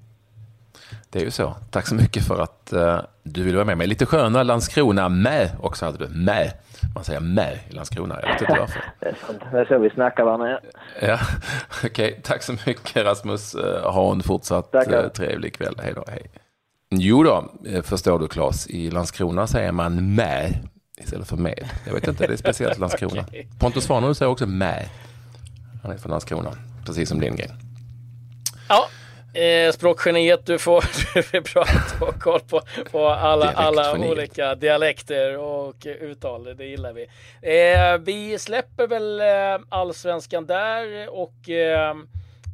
Det 1.10 1.18
är 1.18 1.24
ju 1.24 1.30
så. 1.30 1.54
Tack 1.70 1.86
så 1.86 1.94
mycket 1.94 2.26
för 2.26 2.42
att 2.42 2.72
uh, 2.72 2.98
du 3.22 3.42
vill 3.42 3.54
vara 3.54 3.64
med 3.64 3.78
mig. 3.78 3.86
Lite 3.86 4.06
sköna 4.06 4.42
Landskrona 4.42 5.08
med 5.08 5.50
också 5.60 5.84
hade 5.84 5.98
du. 5.98 6.08
Med. 6.08 6.52
Man 6.94 7.04
säger 7.04 7.20
med 7.20 7.58
i 7.70 7.72
Landskrona. 7.72 8.18
Jag 8.22 8.32
vet 8.32 8.40
inte 8.40 8.56
varför. 8.60 8.82
det 9.52 9.58
är 9.58 9.64
så 9.64 9.78
vi 9.78 9.90
snackar 9.90 10.38
med. 10.38 10.58
Ja, 11.02 11.18
okej. 11.84 11.90
Okay. 11.90 12.22
Tack 12.22 12.42
så 12.42 12.52
mycket 12.66 13.04
Rasmus. 13.04 13.54
Uh, 13.54 13.90
ha 13.90 14.12
en 14.12 14.22
fortsatt 14.22 14.74
uh, 14.74 15.08
trevlig 15.08 15.54
kväll. 15.54 15.74
Hej 15.82 15.92
då. 15.96 16.04
Hej. 16.08 16.30
Jo 16.90 17.22
då, 17.22 17.44
förstår 17.82 18.18
du 18.18 18.28
Claes. 18.28 18.66
I 18.66 18.90
Landskrona 18.90 19.46
säger 19.46 19.72
man 19.72 20.14
med 20.14 20.54
istället 20.96 21.28
för 21.28 21.36
med. 21.36 21.68
Jag 21.86 21.94
vet 21.94 22.08
inte, 22.08 22.26
det 22.26 22.32
är 22.32 22.36
speciellt 22.36 22.78
Landskrona. 22.78 23.22
okay. 23.28 23.46
Pontus 23.58 23.84
Svanerud 23.84 24.16
säger 24.16 24.32
också 24.32 24.46
med. 24.46 24.88
Han 25.82 25.92
är 25.92 25.98
från 25.98 26.10
Landskrona, 26.10 26.52
precis 26.86 27.08
som 27.08 27.20
Lindgren. 27.20 27.50
Ja, 28.68 28.88
eh, 29.40 29.72
språkgeniet, 29.72 30.46
du 30.46 30.58
får, 30.58 30.84
du 31.14 31.22
får 31.22 31.54
bra 31.54 31.62
att 31.62 32.00
ha 32.00 32.12
koll 32.12 32.40
på, 32.40 32.62
på 32.90 33.08
alla, 33.08 33.52
alla 33.52 33.98
olika 33.98 34.54
dialekter 34.54 35.38
och 35.38 35.86
uttal. 35.86 36.56
Det 36.56 36.64
gillar 36.64 36.92
vi. 36.92 37.02
Eh, 37.42 37.98
vi 37.98 38.38
släpper 38.38 38.86
väl 38.86 39.20
eh, 39.20 39.66
allsvenskan 39.68 40.46
där 40.46 41.08
och 41.08 41.50
eh, 41.50 41.94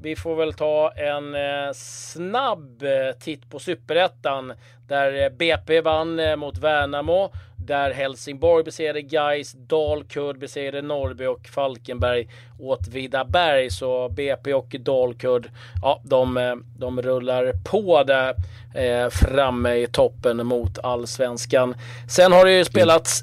vi 0.03 0.17
får 0.17 0.37
väl 0.37 0.53
ta 0.53 0.93
en 0.97 1.35
eh, 1.35 1.73
snabb 1.75 2.83
eh, 2.83 3.19
titt 3.21 3.51
på 3.51 3.59
superettan 3.59 4.53
där 4.89 5.31
BP 5.31 5.81
vann 5.81 6.39
mot 6.39 6.59
Värnamo 6.59 7.33
där 7.67 7.91
Helsingborg 7.91 8.65
besegrade 8.65 9.03
Gais, 9.03 9.53
Dalkurd 9.53 10.39
besegrade 10.39 10.83
Norrby 10.83 11.27
och 11.27 11.49
Falkenberg 11.49 12.29
åt 12.59 12.89
Vidaberg. 12.89 13.71
Så 13.71 14.09
BP 14.09 14.55
och 14.55 14.77
Dalkurd, 14.81 15.51
ja, 15.83 16.01
de, 16.05 16.37
eh, 16.37 16.55
de 16.79 17.03
rullar 17.03 17.53
på 17.65 18.05
där 18.05 18.35
eh, 18.75 19.09
framme 19.09 19.75
i 19.75 19.87
toppen 19.87 20.47
mot 20.47 20.79
allsvenskan. 20.79 21.75
Sen 22.09 22.33
har 22.33 22.45
det 22.45 22.53
ju 22.53 22.65
spelats 22.65 23.23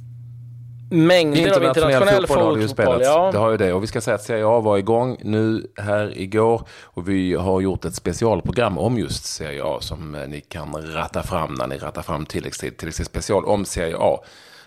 mängder 0.90 1.40
internationell 1.40 1.84
av 1.84 1.90
internationell 1.90 2.28
fotboll. 2.28 2.38
fotboll 2.38 2.56
har 2.56 2.62
ju 2.62 2.68
spelats. 2.68 3.06
Ja. 3.06 3.30
det 3.32 3.38
har 3.38 3.52
ju 3.52 3.58
det. 3.58 3.74
Och 3.74 3.84
vi 3.84 3.88
ska 3.88 4.02
säga 4.02 4.16
att 4.16 4.24
Serie 4.24 4.46
A 4.48 4.60
var 4.60 4.78
igång 4.78 5.18
nu 5.22 5.68
här 5.78 6.18
igår. 6.18 6.62
Och 6.84 7.10
vi 7.10 7.34
har 7.34 7.62
gjort 7.62 7.86
ett 7.86 7.96
specialprogram 7.96 8.78
om 8.78 8.98
just 8.98 9.26
Serie 9.26 9.64
A 9.64 9.78
som 9.82 10.16
eh, 10.16 10.28
ni 10.28 10.42
kan 10.42 10.94
ratta 10.94 11.24
fram 11.24 11.54
när 11.54 11.68
ni 11.68 11.78
rattar 11.78 12.02
fram 12.02 12.26
tilläggstid. 12.26 12.78
Tilläggstid 12.78 13.06
special 13.06 13.46
om 13.46 13.66
Serie 13.66 13.96
A. 14.00 14.20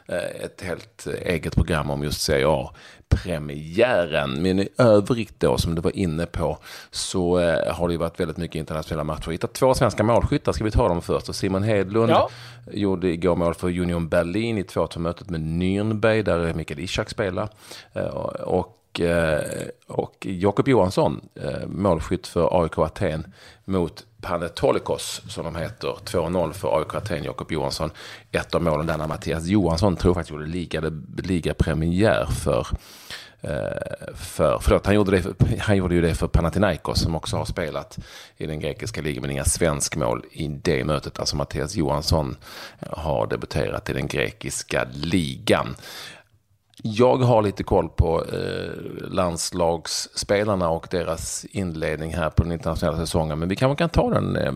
Eh, 0.07 0.45
ett 0.45 0.63
helt 0.63 1.07
eget 1.07 1.55
program 1.55 1.91
om 1.91 2.05
just 2.05 2.21
Serie 2.21 2.49
A 2.49 2.75
premiären. 3.13 4.43
Men 4.43 4.59
i 4.59 4.69
övrigt 4.79 5.41
då, 5.41 5.59
som 5.59 5.75
du 5.75 5.83
var 5.83 5.97
inne 5.97 6.27
på, 6.27 6.59
så 6.91 7.39
eh, 7.39 7.75
har 7.75 7.89
det 7.89 7.95
ju 7.95 7.99
varit 7.99 8.21
väldigt 8.21 8.37
mycket 8.37 8.57
internationella 8.57 9.05
matcher. 9.05 9.27
Vi 9.27 9.33
hittat 9.33 9.53
två 9.53 9.75
svenska 9.75 10.03
målskyttar, 10.03 10.53
ska 10.53 10.65
vi 10.65 10.71
ta 10.71 10.89
dem 10.89 11.03
först? 11.03 11.29
Och 11.29 11.35
Simon 11.35 11.63
Hedlund 11.63 12.11
ja. 12.11 12.29
gjorde 12.73 13.09
igår 13.09 13.37
mål 13.37 13.55
för 13.55 13.69
Union 13.81 14.09
Berlin 14.09 14.59
i 14.59 14.63
2-2-mötet 14.63 15.31
med 15.31 15.41
Nürnberg, 15.41 16.23
där 16.23 16.55
Mikael 16.55 16.81
Ishak 16.81 17.11
spelar. 17.11 17.49
Eh, 17.93 18.07
och 18.93 19.01
eh, 19.01 19.69
och 19.87 20.27
Jakob 20.27 20.69
Johansson, 20.69 21.21
eh, 21.35 21.67
målskytt 21.67 22.27
för 22.27 22.63
AIK 22.63 22.79
Aten 22.79 23.33
mot 23.65 24.07
Panetolikos 24.21 25.23
som 25.29 25.45
de 25.45 25.57
heter. 25.57 25.97
2-0 26.05 26.53
för 26.53 26.79
AIK 26.79 26.95
Aten, 26.95 27.25
Jakob 27.25 27.53
Johansson. 27.53 27.91
Ett 28.31 28.55
av 28.55 28.63
målen 28.63 28.87
där 28.87 28.99
när 28.99 29.07
Mattias 29.07 29.47
Johansson 29.47 29.97
tror 29.97 30.15
faktiskt 30.15 30.31
gjorde 30.31 30.47
liga, 30.47 30.83
liga 31.17 31.55
premiär 31.55 32.27
för 32.27 32.67
eh, 33.41 34.15
för, 34.15 34.59
förlåt, 34.63 34.87
han 34.87 34.95
gjorde, 34.95 35.21
det, 35.21 35.59
han 35.59 35.77
gjorde 35.77 35.95
ju 35.95 36.01
det 36.01 36.15
för 36.15 36.29
Panathinaikos 36.29 37.01
som 37.01 37.15
också 37.15 37.37
har 37.37 37.45
spelat 37.45 37.99
i 38.37 38.47
den 38.47 38.61
grekiska 38.61 39.01
ligan 39.01 39.23
men 39.23 39.31
inga 39.31 39.45
svenskmål 39.45 40.25
i 40.31 40.49
det 40.49 40.85
mötet. 40.85 41.19
Alltså 41.19 41.37
Mattias 41.37 41.75
Johansson 41.75 42.37
har 42.91 43.27
debuterat 43.27 43.91
i 43.91 43.93
den 43.93 44.07
grekiska 44.07 44.87
ligan. 44.93 45.77
Jag 46.85 47.17
har 47.17 47.43
lite 47.43 47.63
koll 47.63 47.89
på 47.89 48.25
eh, 48.25 49.11
landslagsspelarna 49.11 50.71
och 50.71 50.87
deras 50.91 51.45
inledning 51.51 52.15
här 52.15 52.31
på 52.31 52.43
den 52.43 52.53
internationella 52.53 52.99
säsongen. 52.99 53.39
Men 53.39 53.49
vi 53.49 53.57
kanske 53.57 53.83
kan 53.83 53.89
ta 53.89 54.11
den 54.11 54.37
eh, 54.37 54.53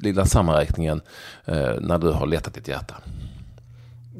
lilla 0.00 0.24
sammanräkningen 0.24 1.00
eh, 1.44 1.74
när 1.80 1.98
du 1.98 2.10
har 2.10 2.26
letat 2.26 2.54
ditt 2.54 2.68
hjärta. 2.68 2.94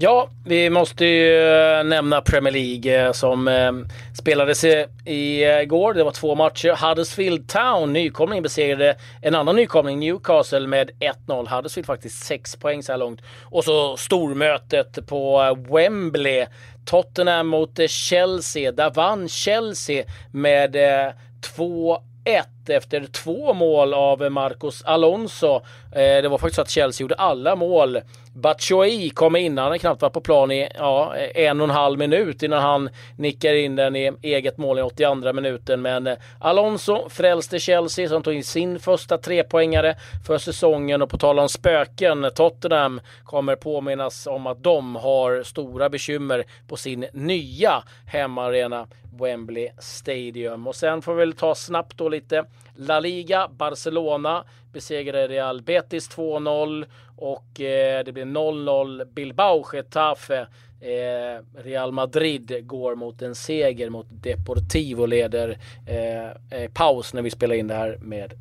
Ja, 0.01 0.29
vi 0.45 0.71
måste 0.71 1.05
ju 1.05 1.49
eh, 1.49 1.85
nämna 1.85 2.21
Premier 2.21 2.53
League 2.53 3.07
eh, 3.07 3.13
som 3.13 3.49
eh, 3.49 3.73
spelades 4.19 4.65
igår. 5.05 5.95
Det 5.95 6.05
var 6.05 6.11
två 6.11 6.35
matcher. 6.35 6.89
Huddersfield 6.89 7.49
Town, 7.49 7.93
nykomling, 7.93 8.43
besegrade 8.43 8.97
en 9.23 9.35
annan 9.35 9.57
nykomling, 9.57 9.99
Newcastle, 9.99 10.67
med 10.67 10.91
1-0. 11.27 11.49
Huddersfield 11.57 11.87
faktiskt 11.87 12.25
6 12.25 12.57
poäng 12.57 12.83
så 12.83 12.93
här 12.93 12.99
långt. 12.99 13.21
Och 13.43 13.65
så 13.65 13.97
stormötet 13.97 15.07
på 15.07 15.57
Wembley. 15.71 16.47
Tottenham 16.89 17.47
mot 17.47 17.79
eh, 17.79 17.87
Chelsea. 17.87 18.73
Där 18.73 18.91
vann 18.91 19.29
Chelsea 19.29 20.05
med 20.33 20.77
eh, 20.77 21.13
2 21.41 21.99
1 22.25 22.69
efter 22.69 23.07
två 23.07 23.55
mål 23.55 23.95
av 23.95 24.25
eh, 24.25 24.31
Marcos 24.31 24.83
Alonso. 24.83 25.61
Eh, 25.99 26.23
det 26.23 26.29
var 26.29 26.39
faktiskt 26.39 26.57
så 26.57 26.63
att 26.63 26.71
Chelsea 26.71 27.05
gjorde 27.05 27.15
alla 27.15 27.57
mål. 27.57 28.01
Batshuayi 28.35 29.11
kom 29.11 29.37
in, 29.37 29.59
han 29.59 29.79
knappt 29.79 30.03
varit 30.03 30.13
på 30.13 30.21
plan 30.21 30.51
i 30.51 30.69
ja, 30.75 31.17
eh, 31.17 31.47
en 31.47 31.61
och 31.61 31.65
en 31.65 31.75
halv 31.75 31.99
minut 31.99 32.43
innan 32.43 32.63
han 32.63 32.91
nickar 33.17 33.55
in 33.55 33.77
den 33.77 33.97
i 33.97 34.13
eget 34.23 34.59
mål 34.59 34.79
i 34.79 34.83
82 34.83 35.33
minuten. 35.33 35.83
Men 35.83 36.07
eh, 36.07 36.17
Alonso 36.41 37.09
frälste 37.09 37.59
Chelsea 37.59 38.09
som 38.09 38.23
tog 38.23 38.35
in 38.35 38.45
sin 38.45 38.81
första 38.81 39.19
trepoängare 39.19 39.97
för 40.27 40.39
säsongen 40.39 41.03
och 41.03 41.11
på 41.11 41.19
tal 41.19 41.39
om 41.39 41.49
spöken, 41.49 42.31
Tottenham 42.35 43.01
kommer 43.25 43.57
påminnas 43.57 44.27
om 44.27 44.47
att 44.47 44.63
de 44.63 44.97
har 44.97 45.43
stora 45.43 45.89
bekymmer 45.89 46.45
på 46.69 46.77
sin 46.77 47.07
nya 47.13 47.83
hemmaarena 48.07 48.87
Wembley 49.21 49.69
Stadium. 49.79 50.67
Och 50.67 50.77
sen 50.77 51.03
får 51.03 51.15
vi 51.15 51.19
väl 51.19 51.33
ta 51.33 51.55
snabbt 51.55 51.99
då 51.99 52.09
lite 52.09 52.45
La 52.77 53.01
Liga. 53.01 53.49
Barcelona 53.49 54.45
besegrade 54.73 55.29
Real 55.29 55.63
Betis 55.63 56.11
2-0 56.11 56.85
och 57.17 57.61
eh, 57.61 58.05
det 58.05 58.13
blir 58.13 58.25
0-0 58.25 59.05
Bilbao 59.05 59.65
Getafe. 59.73 60.47
Eh, 60.81 61.63
Real 61.63 61.93
Madrid 61.93 62.67
går 62.67 62.95
mot 62.95 63.23
en 63.23 63.35
seger 63.35 63.91
mot 63.91 64.07
Deportivo 64.11 65.07
leder 65.07 65.59
eh, 65.87 66.61
eh 66.61 66.71
paus 66.73 67.15
när 67.15 67.23
vi 67.23 67.31
spelar 67.31 67.55
in 67.55 67.69
det 67.69 67.75
här 67.75 67.99
med 68.01 68.33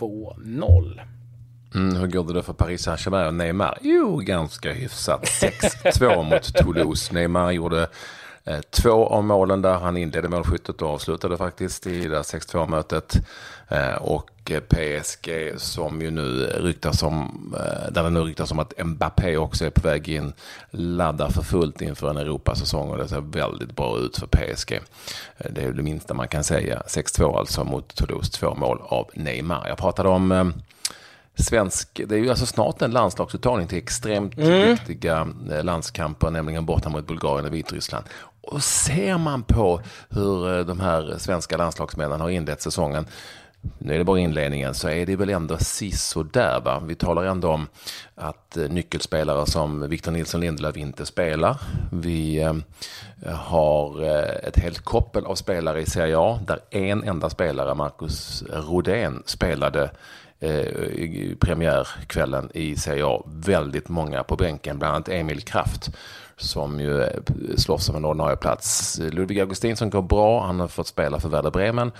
2-0. 0.00 1.00
Mm, 1.74 1.96
hur 1.96 2.06
går 2.06 2.24
det 2.24 2.32
då 2.32 2.42
för 2.42 2.52
Paris 2.52 2.82
Saint-Germain 2.82 3.26
och 3.26 3.34
Neymar? 3.34 3.78
Jo, 3.82 4.16
ganska 4.16 4.72
hyfsat. 4.72 5.24
6-2 5.24 6.22
mot 6.22 6.54
Toulouse. 6.54 7.14
Neymar 7.14 7.52
gjorde 7.52 7.88
två 8.70 9.06
av 9.06 9.24
målen 9.24 9.62
där 9.62 9.74
han 9.74 9.96
inledde 9.96 10.28
målskyttet 10.28 10.82
och 10.82 10.90
avslutade 10.90 11.36
faktiskt 11.36 11.86
i 11.86 12.08
det 12.08 12.18
6-2 12.18 12.68
mötet. 12.68 13.16
Eh, 13.68 13.94
och 13.94 14.30
PSG 14.68 15.52
som 15.56 16.02
ju 16.02 16.10
nu 16.10 16.46
ryktas 16.46 17.02
om, 17.02 17.54
eh, 17.58 17.92
där 17.92 18.02
det 18.02 18.10
nu 18.10 18.20
ryktas 18.20 18.50
om 18.50 18.58
att 18.58 18.86
Mbappé 18.86 19.36
också 19.36 19.64
är 19.64 19.70
på 19.70 19.88
väg 19.88 20.08
in, 20.08 20.32
laddar 20.70 21.28
för 21.28 21.42
fullt 21.42 21.82
inför 21.82 22.10
en 22.10 22.16
Europasäsong 22.16 22.90
och 22.90 22.98
det 22.98 23.08
ser 23.08 23.20
väldigt 23.20 23.76
bra 23.76 23.98
ut 23.98 24.16
för 24.16 24.26
PSG. 24.26 24.80
Det 25.50 25.62
är 25.62 25.72
det 25.72 25.82
minsta 25.82 26.14
man 26.14 26.28
kan 26.28 26.44
säga. 26.44 26.82
6-2 26.86 27.38
alltså 27.38 27.64
mot 27.64 27.94
Toulouse, 27.94 28.32
två 28.32 28.54
mål 28.54 28.78
av 28.82 29.10
Neymar. 29.14 29.68
Jag 29.68 29.78
pratade 29.78 30.08
om 30.08 30.52
svensk, 31.38 32.00
det 32.06 32.14
är 32.14 32.18
ju 32.18 32.30
alltså 32.30 32.46
snart 32.46 32.82
en 32.82 32.90
landslagsuttagning 32.90 33.66
till 33.66 33.78
extremt 33.78 34.38
mm. 34.38 34.76
viktiga 34.86 35.28
landskamper, 35.62 36.30
nämligen 36.30 36.66
borta 36.66 36.88
mot 36.88 37.06
Bulgarien 37.06 37.46
och 37.46 37.54
Vitryssland. 37.54 38.04
Och 38.46 38.62
ser 38.62 39.18
man 39.18 39.42
på 39.42 39.80
hur 40.10 40.58
eh, 40.58 40.64
de 40.64 40.80
här 40.80 41.14
svenska 41.18 41.56
landslagsmännen 41.56 42.20
har 42.20 42.30
inlett 42.30 42.62
säsongen 42.62 43.06
nu 43.78 43.94
är 43.94 43.98
det 43.98 44.04
bara 44.04 44.18
inledningen, 44.18 44.74
så 44.74 44.88
är 44.88 45.06
det 45.06 45.16
väl 45.16 45.30
ändå 45.30 45.58
sisådär. 45.58 46.60
Va? 46.64 46.82
Vi 46.86 46.94
talar 46.94 47.24
ändå 47.24 47.48
om 47.48 47.66
att 48.14 48.56
eh, 48.56 48.68
nyckelspelare 48.68 49.46
som 49.46 49.88
Victor 49.88 50.12
Nilsson 50.12 50.40
Lindelöf 50.40 50.76
inte 50.76 51.06
spelar. 51.06 51.56
Vi 51.92 52.42
eh, 52.42 52.54
har 53.32 54.02
ett 54.48 54.58
helt 54.58 54.78
koppel 54.78 55.26
av 55.26 55.34
spelare 55.34 55.80
i 55.80 55.86
Serie 55.86 56.18
A 56.18 56.40
där 56.46 56.58
en 56.70 57.04
enda 57.04 57.30
spelare, 57.30 57.74
Marcus 57.74 58.44
Rodén, 58.50 59.22
spelade 59.26 59.90
premiärkvällen 61.40 62.50
i 62.54 62.76
Serie 62.76 63.06
A. 63.06 63.22
Väldigt 63.26 63.88
många 63.88 64.22
på 64.22 64.36
bänken, 64.36 64.78
bland 64.78 64.94
annat 64.94 65.08
Emil 65.08 65.40
Kraft 65.40 65.90
som 66.36 66.80
ju 66.80 67.08
slåss 67.56 67.88
om 67.88 67.96
en 67.96 68.04
ordinarie 68.04 68.36
plats. 68.36 68.98
Ludvig 68.98 69.40
Augustinsson 69.40 69.90
går 69.90 70.02
bra, 70.02 70.46
han 70.46 70.60
har 70.60 70.68
fått 70.68 70.86
spela 70.86 71.20
för 71.20 71.28
Werder 71.28 71.50
Bremen. 71.50 71.92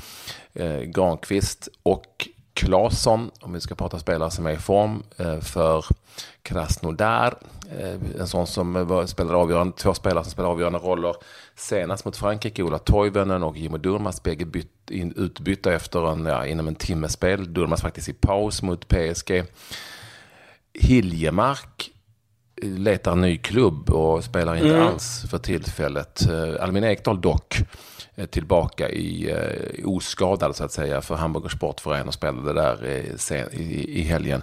Eh, 0.54 0.80
Granqvist 0.80 1.68
och 1.82 2.28
Claesson, 2.54 3.30
om 3.40 3.52
vi 3.52 3.60
ska 3.60 3.74
prata 3.74 3.98
spelare 3.98 4.30
som 4.30 4.46
är 4.46 4.50
i 4.50 4.56
form, 4.56 5.02
eh, 5.16 5.40
för 5.40 5.84
Krasnodar. 6.42 7.34
Eh, 7.78 8.20
en 8.20 8.28
sån 8.28 8.46
som 8.46 9.04
spelade 9.06 9.36
avgörande, 9.36 9.76
två 9.76 9.94
spelare 9.94 10.24
som 10.24 10.30
spelade 10.30 10.52
avgörande 10.52 10.78
roller. 10.78 11.14
Senast 11.54 12.04
mot 12.04 12.16
Frankrike, 12.16 12.62
Ola 12.62 12.78
Toivonen 12.78 13.42
och 13.42 13.56
Jimmy 13.56 13.78
Durmaz, 13.78 14.22
bägge 14.22 14.62
in, 14.90 15.12
utbytta 15.16 15.72
efter 15.72 16.12
en, 16.12 16.26
ja, 16.26 16.46
inom 16.46 16.68
en 16.68 16.74
timmes 16.74 17.12
spel. 17.12 17.54
Durmaz 17.54 17.82
faktiskt 17.82 18.08
i 18.08 18.12
paus 18.12 18.62
mot 18.62 18.88
PSG. 18.88 19.44
Hiljemark 20.74 21.92
letar 22.62 23.14
ny 23.16 23.38
klubb 23.38 23.90
och 23.90 24.24
spelar 24.24 24.54
inte 24.54 24.74
mm. 24.74 24.86
alls 24.86 25.24
för 25.30 25.38
tillfället. 25.38 26.28
Eh, 26.28 26.62
Albin 26.64 26.84
Ekdal 26.84 27.20
dock 27.20 27.56
tillbaka 28.30 28.88
i 28.88 29.30
eh, 29.30 29.88
oskadad 29.88 30.56
så 30.56 30.64
att 30.64 30.72
säga 30.72 31.00
för 31.00 31.14
Hamburger 31.14 31.48
Sportförening 31.48 32.08
och 32.08 32.14
spelade 32.14 32.52
där 32.52 32.86
i, 33.52 34.00
i 34.00 34.02
helgen. 34.02 34.42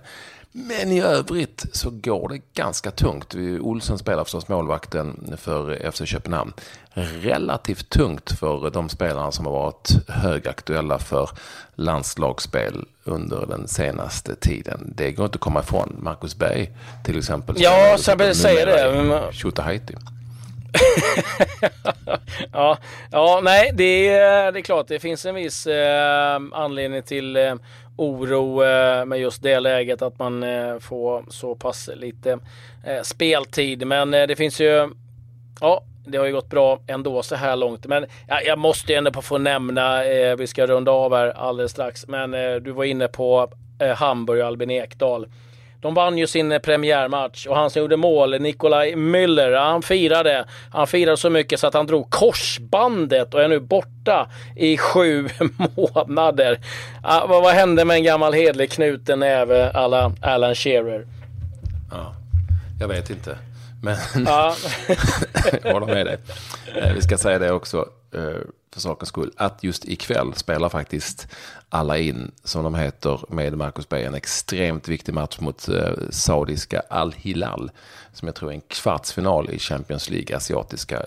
Men 0.56 0.92
i 0.92 1.02
övrigt 1.02 1.66
så 1.72 1.89
går 1.89 2.30
det 2.30 2.42
ganska 2.54 2.92
tungt. 2.92 3.36
Olsen 3.62 3.98
spelar 3.98 4.24
förstås 4.24 4.48
målvakten 4.48 5.38
för 5.38 5.92
FC 5.92 6.02
Köpenhamn. 6.06 6.54
Relativt 7.22 7.89
tungt 7.89 8.32
för 8.39 8.70
de 8.70 8.89
spelarna 8.89 9.32
som 9.32 9.46
har 9.46 9.54
varit 9.54 10.10
högaktuella 10.10 11.00
för 11.00 11.30
landslagsspel 11.76 12.86
under 13.04 13.46
den 13.46 13.68
senaste 13.68 14.36
tiden. 14.36 14.94
Det 14.96 15.12
går 15.12 15.26
inte 15.26 15.36
att 15.36 15.42
komma 15.42 15.60
ifrån. 15.60 15.96
Marcus 16.00 16.36
Berg 16.36 16.70
till 17.06 17.18
exempel. 17.18 17.56
Ja, 17.58 17.96
så 17.98 18.12
jag 18.12 18.36
säger 18.36 18.66
det. 18.66 19.34
Tjotahejti. 19.34 19.94
ja, 22.54 22.78
ja, 23.12 23.39
nej, 23.44 23.72
det 23.74 24.10
är, 24.10 24.52
det 24.52 24.60
är 24.60 24.62
klart 24.62 24.88
det 24.88 25.00
finns 25.00 25.26
en 25.26 25.36
viss 25.36 25.68
eh, 25.68 26.39
anledning 26.52 27.04
till 27.04 27.36
eh, 27.36 27.56
oro 27.95 28.63
eh, 28.63 29.06
med 29.06 29.19
just 29.19 29.43
det 29.43 29.60
läget 29.60 30.01
att 30.01 30.19
man 30.19 30.43
eh, 30.43 30.79
får 30.79 31.25
så 31.29 31.56
pass 31.56 31.89
lite 31.95 32.39
eh, 32.84 33.01
speltid. 33.01 33.88
Men 33.88 34.12
det 34.12 34.36
finns 34.36 34.62
ju, 34.62 34.89
ja, 35.62 35.84
det 36.06 36.17
har 36.17 36.25
ju 36.25 36.34
gått 36.34 36.49
bra 36.49 36.79
ändå 36.88 37.23
så 37.23 37.36
här 37.36 37.56
långt. 37.56 37.86
Men 37.86 38.06
jag 38.45 38.60
måste 38.60 38.95
ändå 38.95 39.21
få 39.21 39.38
nämna, 39.38 40.03
vi 40.38 40.47
ska 40.47 40.67
runda 40.67 40.91
av 40.91 41.15
här 41.15 41.27
alldeles 41.27 41.71
strax, 41.71 42.08
men 42.08 42.32
du 42.63 42.71
var 42.71 42.84
inne 42.84 43.08
på 43.08 43.49
Hamburg 43.95 44.41
och 44.41 44.47
Albin 44.47 44.71
Ekdal. 44.71 45.27
De 45.84 45.93
vann 45.93 46.17
ju 46.17 46.28
sin 46.28 46.60
premiärmatch 46.63 47.48
och 47.48 47.56
han 47.56 47.69
som 47.69 47.82
gjorde 47.82 47.98
mål, 47.98 48.41
Nikolaj 48.41 48.96
Müller, 48.96 49.58
han 49.60 49.82
firade. 49.82 50.46
Han 50.72 50.88
firade 50.88 51.17
så 51.17 51.30
mycket 51.30 51.60
så 51.60 51.67
att 51.67 51.74
han 51.74 51.88
drog 51.88 52.10
korsbandet 52.10 53.34
och 53.34 53.41
är 53.41 53.48
nu 53.48 53.60
borta 53.60 54.30
i 54.56 54.78
sju 54.78 55.30
månader. 55.76 56.60
Ah, 57.04 57.26
vad, 57.28 57.43
vad 57.43 57.54
hände 57.54 57.86
med 57.86 57.96
en 57.96 58.04
gammal 58.04 58.34
hedlig 58.34 58.72
knuten 58.72 59.19
näve 59.19 59.72
alla 59.72 60.12
Alan 60.22 60.56
Shearer? 60.56 61.08
Ja, 61.91 62.15
jag 62.80 62.88
vet 62.88 63.10
inte. 63.10 63.38
Men 63.82 63.98
ja. 64.26 64.56
jag 65.63 65.74
håller 65.74 65.88
med 65.88 66.06
dig. 66.06 66.17
Eh, 66.76 66.93
vi 66.93 67.02
ska 67.02 67.17
säga 67.17 67.39
det 67.39 67.52
också 67.52 67.89
eh, 68.15 68.22
för 68.74 68.82
sakens 68.82 69.10
skull, 69.10 69.32
att 69.38 69.64
just 69.64 69.86
ikväll 69.86 70.34
spelar 70.36 70.70
faktiskt 70.70 71.28
alla 71.70 71.98
in, 71.98 72.32
som 72.44 72.64
de 72.64 72.76
heter, 72.76 73.20
med 73.30 73.58
Marcus 73.58 73.90
Berg 73.90 74.04
en 74.04 74.16
extremt 74.16 74.88
viktig 74.88 75.14
match 75.14 75.40
mot 75.40 75.70
eh, 75.70 75.92
saudiska 76.10 76.82
Al-Hilal, 76.90 77.72
som 78.14 78.28
jag 78.28 78.36
tror 78.36 78.50
är 78.50 78.56
en 78.56 78.62
kvartsfinal 78.62 79.50
i 79.50 79.60
Champions 79.60 80.10
League, 80.10 80.38
asiatiska 80.38 81.04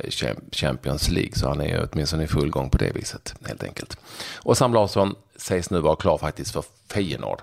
Champions 0.52 1.08
League, 1.08 1.32
så 1.34 1.48
han 1.48 1.60
är 1.60 1.88
åtminstone 1.92 2.24
i 2.24 2.26
full 2.26 2.50
gång 2.50 2.70
på 2.70 2.78
det 2.78 2.92
viset, 2.94 3.34
helt 3.44 3.64
enkelt. 3.64 3.96
Och 4.42 4.56
Sam 4.56 4.74
Larsson 4.74 5.14
sägs 5.36 5.70
nu 5.70 5.80
vara 5.80 5.96
klar 5.96 6.18
faktiskt 6.18 6.52
för 6.52 6.64
Feyenoord. 6.88 7.42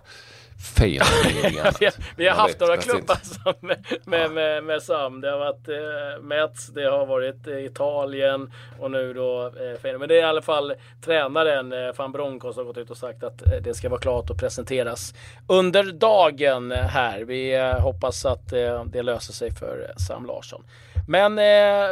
fel. 0.78 1.04
vi, 1.80 1.90
vi 2.16 2.28
har 2.28 2.36
haft 2.36 2.60
några 2.60 2.78
klubbar 2.78 3.18
med, 3.60 3.86
med, 4.06 4.32
med, 4.32 4.64
med, 4.64 4.82
Sam. 4.82 5.22
Det 5.22 5.32
har 5.32 5.40
varit 5.40 5.68
eh, 5.68 6.24
Mets, 6.24 6.68
det 6.68 6.84
har 6.84 7.06
varit 7.06 7.48
eh, 7.48 7.66
Italien 7.66 8.52
och 8.80 8.92
nu 8.92 9.14
då 9.14 9.46
eh, 9.84 9.98
Men 10.00 10.10
det 10.10 10.16
är 10.16 10.20
i 10.20 10.24
alla 10.24 10.42
fall 10.42 10.74
tränaren 11.06 11.74
eh, 11.74 11.94
van 11.98 12.12
Bronckhorst 12.12 12.58
har 12.58 12.64
gått 12.64 12.78
ut 12.78 12.90
och 12.90 12.98
sagt 12.98 13.24
att 13.24 13.42
eh, 13.42 13.62
det 13.62 13.74
ska 13.74 13.90
vara 13.90 14.00
klart 14.00 14.30
och 14.30 14.38
presenteras 14.38 15.14
under 15.48 15.84
dagen 15.84 16.72
här. 16.72 17.22
Vi 17.22 17.56
eh, 17.56 17.80
hoppas 17.80 18.26
att 18.26 18.54
eh, 18.54 18.86
det 18.86 19.04
löser 19.04 19.34
sig 19.34 19.52
för 19.52 19.92
Sam 19.98 20.26
Larsson. 20.26 20.64
Men 21.08 21.36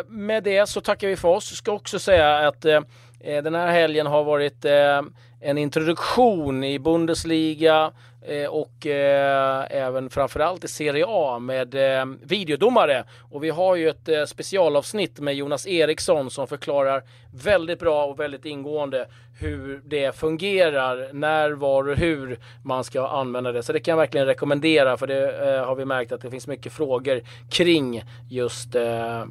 med 0.07 0.43
det 0.43 0.69
så 0.69 0.81
tackar 0.81 1.07
vi 1.07 1.15
för 1.15 1.27
oss. 1.27 1.55
Ska 1.55 1.71
också 1.71 1.99
säga 1.99 2.47
att 2.47 2.61
den 3.19 3.55
här 3.55 3.71
helgen 3.71 4.07
har 4.07 4.23
varit 4.23 4.65
en 5.41 5.57
introduktion 5.57 6.63
i 6.63 6.79
Bundesliga 6.79 7.91
Eh, 7.93 8.10
Eh, 8.27 8.47
och 8.47 8.87
eh, 8.87 9.65
även 9.69 10.09
framförallt 10.09 10.63
i 10.63 10.67
Serie 10.67 11.05
A 11.07 11.39
med 11.39 11.99
eh, 11.99 12.05
videodomare. 12.21 13.03
Och 13.31 13.43
vi 13.43 13.49
har 13.49 13.75
ju 13.75 13.89
ett 13.89 14.09
eh, 14.09 14.25
specialavsnitt 14.25 15.19
med 15.19 15.35
Jonas 15.35 15.67
Eriksson 15.67 16.29
som 16.29 16.47
förklarar 16.47 17.03
väldigt 17.33 17.79
bra 17.79 18.05
och 18.05 18.19
väldigt 18.19 18.45
ingående 18.45 19.07
hur 19.39 19.81
det 19.85 20.15
fungerar, 20.15 21.09
när, 21.13 21.51
var 21.51 21.89
och 21.89 21.97
hur 21.97 22.39
man 22.63 22.83
ska 22.83 23.07
använda 23.07 23.51
det. 23.51 23.63
Så 23.63 23.73
det 23.73 23.79
kan 23.79 23.91
jag 23.91 23.97
verkligen 23.97 24.27
rekommendera 24.27 24.97
för 24.97 25.07
det 25.07 25.55
eh, 25.55 25.65
har 25.65 25.75
vi 25.75 25.85
märkt 25.85 26.11
att 26.11 26.21
det 26.21 26.31
finns 26.31 26.47
mycket 26.47 26.73
frågor 26.73 27.21
kring 27.49 28.03
just 28.29 28.75
eh, 28.75 29.21
eh 29.21 29.25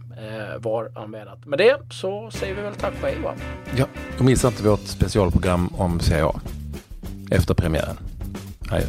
var 0.59 0.93
anmälat. 0.95 1.47
Med 1.47 1.59
det 1.59 1.77
så 1.91 2.31
säger 2.31 2.55
vi 2.55 2.63
väl 2.63 2.75
tack 2.75 2.95
och 3.03 3.09
hej 3.09 3.19
va? 3.25 3.35
Ja, 3.77 3.87
och 4.19 4.25
missa 4.25 4.49
inte 4.49 4.63
vårt 4.63 4.87
specialprogram 4.87 5.69
om 5.79 6.01
Serie 6.01 6.25
A. 6.25 6.41
efter 7.31 7.55
premiären. 7.55 8.10
A 8.71 8.79
呀 8.79 8.87